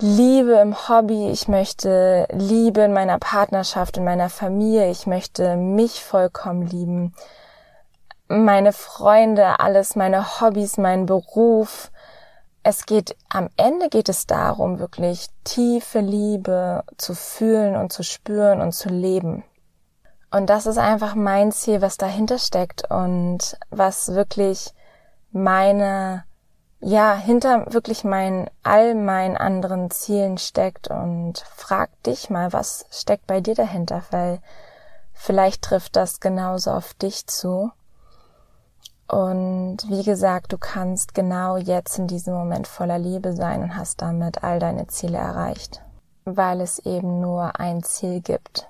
Liebe 0.02 0.52
im 0.52 0.88
Hobby, 0.88 1.28
ich 1.28 1.46
möchte 1.46 2.26
Liebe 2.32 2.80
in 2.80 2.94
meiner 2.94 3.18
Partnerschaft, 3.18 3.98
in 3.98 4.04
meiner 4.04 4.30
Familie, 4.30 4.90
ich 4.90 5.06
möchte 5.06 5.56
mich 5.56 6.02
vollkommen 6.02 6.66
lieben, 6.66 7.14
meine 8.26 8.72
Freunde, 8.72 9.60
alles, 9.60 9.96
meine 9.96 10.40
Hobbys, 10.40 10.78
mein 10.78 11.04
Beruf. 11.04 11.90
Es 12.62 12.86
geht, 12.86 13.14
am 13.28 13.50
Ende 13.58 13.90
geht 13.90 14.08
es 14.08 14.26
darum, 14.26 14.78
wirklich 14.78 15.26
tiefe 15.44 16.00
Liebe 16.00 16.82
zu 16.96 17.14
fühlen 17.14 17.76
und 17.76 17.92
zu 17.92 18.02
spüren 18.02 18.62
und 18.62 18.72
zu 18.72 18.88
leben. 18.88 19.44
Und 20.30 20.48
das 20.48 20.64
ist 20.64 20.78
einfach 20.78 21.14
mein 21.14 21.52
Ziel, 21.52 21.82
was 21.82 21.98
dahinter 21.98 22.38
steckt 22.38 22.90
und 22.90 23.58
was 23.68 24.14
wirklich 24.14 24.72
meine 25.30 26.24
ja, 26.80 27.14
hinter 27.14 27.72
wirklich 27.72 28.04
meinen, 28.04 28.48
all 28.62 28.94
meinen 28.94 29.36
anderen 29.36 29.90
Zielen 29.90 30.38
steckt 30.38 30.88
und 30.88 31.44
frag 31.54 31.90
dich 32.04 32.30
mal, 32.30 32.52
was 32.52 32.86
steckt 32.90 33.26
bei 33.26 33.40
dir 33.40 33.54
dahinter, 33.54 34.02
weil 34.10 34.40
vielleicht 35.12 35.62
trifft 35.62 35.96
das 35.96 36.20
genauso 36.20 36.70
auf 36.70 36.94
dich 36.94 37.26
zu. 37.26 37.70
Und 39.06 39.78
wie 39.88 40.04
gesagt, 40.04 40.52
du 40.52 40.58
kannst 40.58 41.14
genau 41.14 41.56
jetzt 41.56 41.98
in 41.98 42.06
diesem 42.06 42.32
Moment 42.32 42.66
voller 42.66 42.98
Liebe 42.98 43.34
sein 43.34 43.62
und 43.62 43.76
hast 43.76 44.00
damit 44.00 44.42
all 44.42 44.58
deine 44.58 44.86
Ziele 44.86 45.18
erreicht, 45.18 45.82
weil 46.24 46.60
es 46.60 46.78
eben 46.78 47.20
nur 47.20 47.60
ein 47.60 47.82
Ziel 47.82 48.20
gibt. 48.20 48.68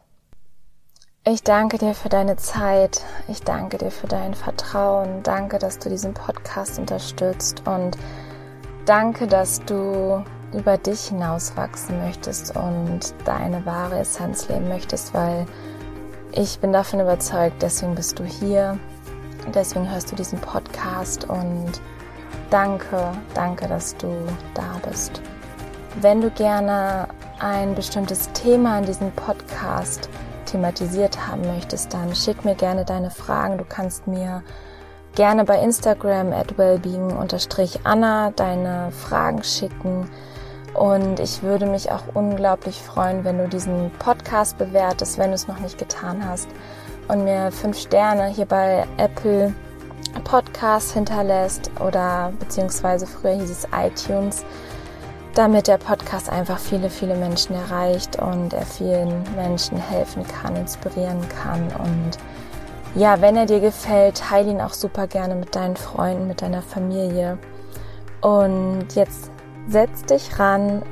Ich 1.23 1.43
danke 1.43 1.77
dir 1.77 1.95
für 1.95 2.09
deine 2.09 2.37
Zeit. 2.37 3.05
Ich 3.29 3.43
danke 3.43 3.77
dir 3.77 3.91
für 3.91 4.07
dein 4.07 4.33
Vertrauen. 4.33 5.23
Danke, 5.23 5.59
dass 5.59 5.79
du 5.79 5.91
diesen 5.91 6.15
Podcast 6.15 6.79
unterstützt 6.79 7.67
und 7.67 7.99
danke, 8.87 9.27
dass 9.27 9.63
du 9.67 10.25
über 10.55 10.79
dich 10.79 11.09
hinaus 11.09 11.55
wachsen 11.59 11.99
möchtest 11.99 12.57
und 12.57 13.15
deine 13.27 13.67
wahre 13.67 13.99
Essenz 13.99 14.49
leben 14.49 14.69
möchtest, 14.69 15.13
weil 15.13 15.45
Ich 16.33 16.59
bin 16.59 16.73
davon 16.73 17.01
überzeugt, 17.01 17.61
deswegen 17.61 17.97
bist 17.97 18.19
du 18.19 18.25
hier, 18.25 18.79
deswegen 19.53 19.91
hörst 19.91 20.11
du 20.13 20.17
diesen 20.17 20.39
Podcast 20.39 21.29
und 21.29 21.83
danke, 22.49 23.13
danke, 23.35 23.69
dass 23.69 23.95
du 23.97 24.09
da 24.55 24.81
bist. 24.89 25.21
Wenn 26.01 26.21
du 26.23 26.31
gerne 26.31 27.09
ein 27.41 27.75
bestimmtes 27.75 28.31
Thema 28.33 28.79
in 28.79 28.87
diesem 28.87 29.11
Podcast 29.13 30.09
thematisiert 30.51 31.27
haben 31.27 31.43
möchtest, 31.43 31.95
dann 31.95 32.15
schick 32.15 32.45
mir 32.45 32.55
gerne 32.55 32.85
deine 32.85 33.11
Fragen. 33.11 33.59
Du 33.59 33.65
kannst 33.65 34.07
mir 34.07 34.43
gerne 35.15 35.45
bei 35.45 35.61
Instagram 35.61 36.33
at 36.33 36.57
wellbeing-anna 36.59 38.31
deine 38.31 38.93
Fragen 38.93 39.43
schicken. 39.43 40.11
Und 40.75 41.19
ich 41.19 41.43
würde 41.43 41.67
mich 41.67 41.91
auch 41.91 42.03
unglaublich 42.15 42.77
freuen, 42.81 43.25
wenn 43.25 43.39
du 43.39 43.49
diesen 43.49 43.91
Podcast 43.99 44.57
bewertest, 44.57 45.19
wenn 45.19 45.31
du 45.31 45.35
es 45.35 45.49
noch 45.49 45.59
nicht 45.59 45.79
getan 45.79 46.25
hast. 46.25 46.49
Und 47.09 47.25
mir 47.25 47.51
fünf 47.51 47.79
Sterne 47.79 48.29
hier 48.29 48.47
bei 48.47 48.87
Apple 48.97 49.53
Podcasts 50.25 50.93
hinterlässt 50.93 51.71
oder 51.81 52.33
beziehungsweise 52.39 53.07
früher 53.07 53.35
hieß 53.35 53.51
es 53.51 53.67
iTunes, 53.73 54.45
damit 55.35 55.69
der 55.69 55.79
Podcast 55.79 56.31
einfach 56.31 56.59
viele, 56.59 56.91
viele 56.91 57.15
Menschen 57.17 57.55
erreicht 57.55 58.21
und 58.21 58.53
er 58.53 58.67
vielen 58.67 59.25
Menschen 59.37 59.79
helfen 59.79 60.25
kann, 60.27 60.57
inspirieren 60.57 61.27
kann 61.29 61.69
und 61.79 62.19
ja, 62.97 63.21
wenn 63.21 63.37
er 63.37 63.47
dir 63.47 63.61
gefällt, 63.61 64.17
teile 64.17 64.51
ihn 64.51 64.61
auch 64.61 64.73
super 64.73 65.07
gerne 65.07 65.37
mit 65.37 65.55
deinen 65.55 65.77
Freunden, 65.77 66.27
mit 66.27 66.43
deiner 66.43 66.61
Familie. 66.61 67.39
Und 68.21 68.87
jetzt 68.95 69.31
setz 69.69 70.03
dich 70.07 70.39
ran, 70.41 70.83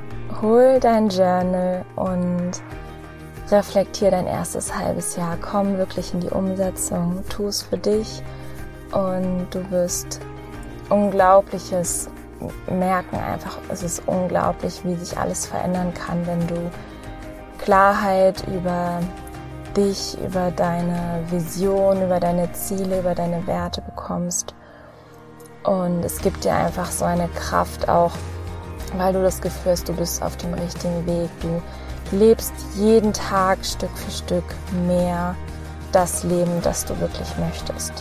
hol 0.41 0.79
dein 0.79 1.09
Journal 1.09 1.83
und 1.97 2.51
reflektier 3.51 4.11
dein 4.11 4.27
erstes 4.27 4.73
halbes 4.73 5.17
Jahr. 5.17 5.37
Komm 5.41 5.77
wirklich 5.77 6.13
in 6.13 6.21
die 6.21 6.29
Umsetzung, 6.29 7.23
tu 7.29 7.47
es 7.47 7.63
für 7.63 7.77
dich 7.77 8.23
und 8.93 9.47
du 9.51 9.69
wirst 9.69 10.21
Unglaubliches 10.89 12.09
merken. 12.69 13.17
Einfach, 13.17 13.57
es 13.69 13.83
ist 13.83 14.03
unglaublich, 14.05 14.81
wie 14.83 14.95
sich 14.95 15.17
alles 15.17 15.45
verändern 15.45 15.93
kann, 15.93 16.25
wenn 16.27 16.47
du 16.47 16.71
Klarheit 17.57 18.43
über 18.47 18.99
dich, 19.75 20.17
über 20.21 20.51
deine 20.51 21.23
Vision, 21.29 22.03
über 22.03 22.19
deine 22.19 22.51
Ziele, 22.53 22.99
über 22.99 23.15
deine 23.15 23.45
Werte 23.47 23.81
bekommst. 23.81 24.53
Und 25.63 26.03
es 26.03 26.21
gibt 26.21 26.43
dir 26.43 26.55
einfach 26.55 26.89
so 26.89 27.05
eine 27.05 27.27
Kraft 27.29 27.89
auch, 27.89 28.13
weil 28.95 29.13
du 29.13 29.21
das 29.21 29.41
Gefühl 29.41 29.73
hast, 29.73 29.87
du 29.87 29.93
bist 29.93 30.23
auf 30.23 30.35
dem 30.37 30.53
richtigen 30.53 31.05
Weg. 31.05 31.29
Du 31.41 31.61
lebst 32.15 32.53
jeden 32.75 33.13
Tag 33.13 33.63
Stück 33.63 33.95
für 33.95 34.11
Stück 34.11 34.55
mehr 34.87 35.35
das 35.91 36.23
Leben, 36.23 36.61
das 36.63 36.85
du 36.85 36.99
wirklich 36.99 37.27
möchtest. 37.37 37.93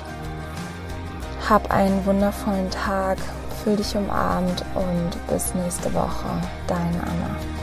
Hab 1.49 1.71
einen 1.71 2.05
wundervollen 2.07 2.71
Tag, 2.71 3.19
fühl 3.59 3.77
dich 3.77 3.97
umarmt 3.97 4.65
und 4.75 5.29
bis 5.29 5.55
nächste 5.55 5.93
Woche. 5.95 6.29
Deine 6.67 7.03
Anna. 7.03 7.58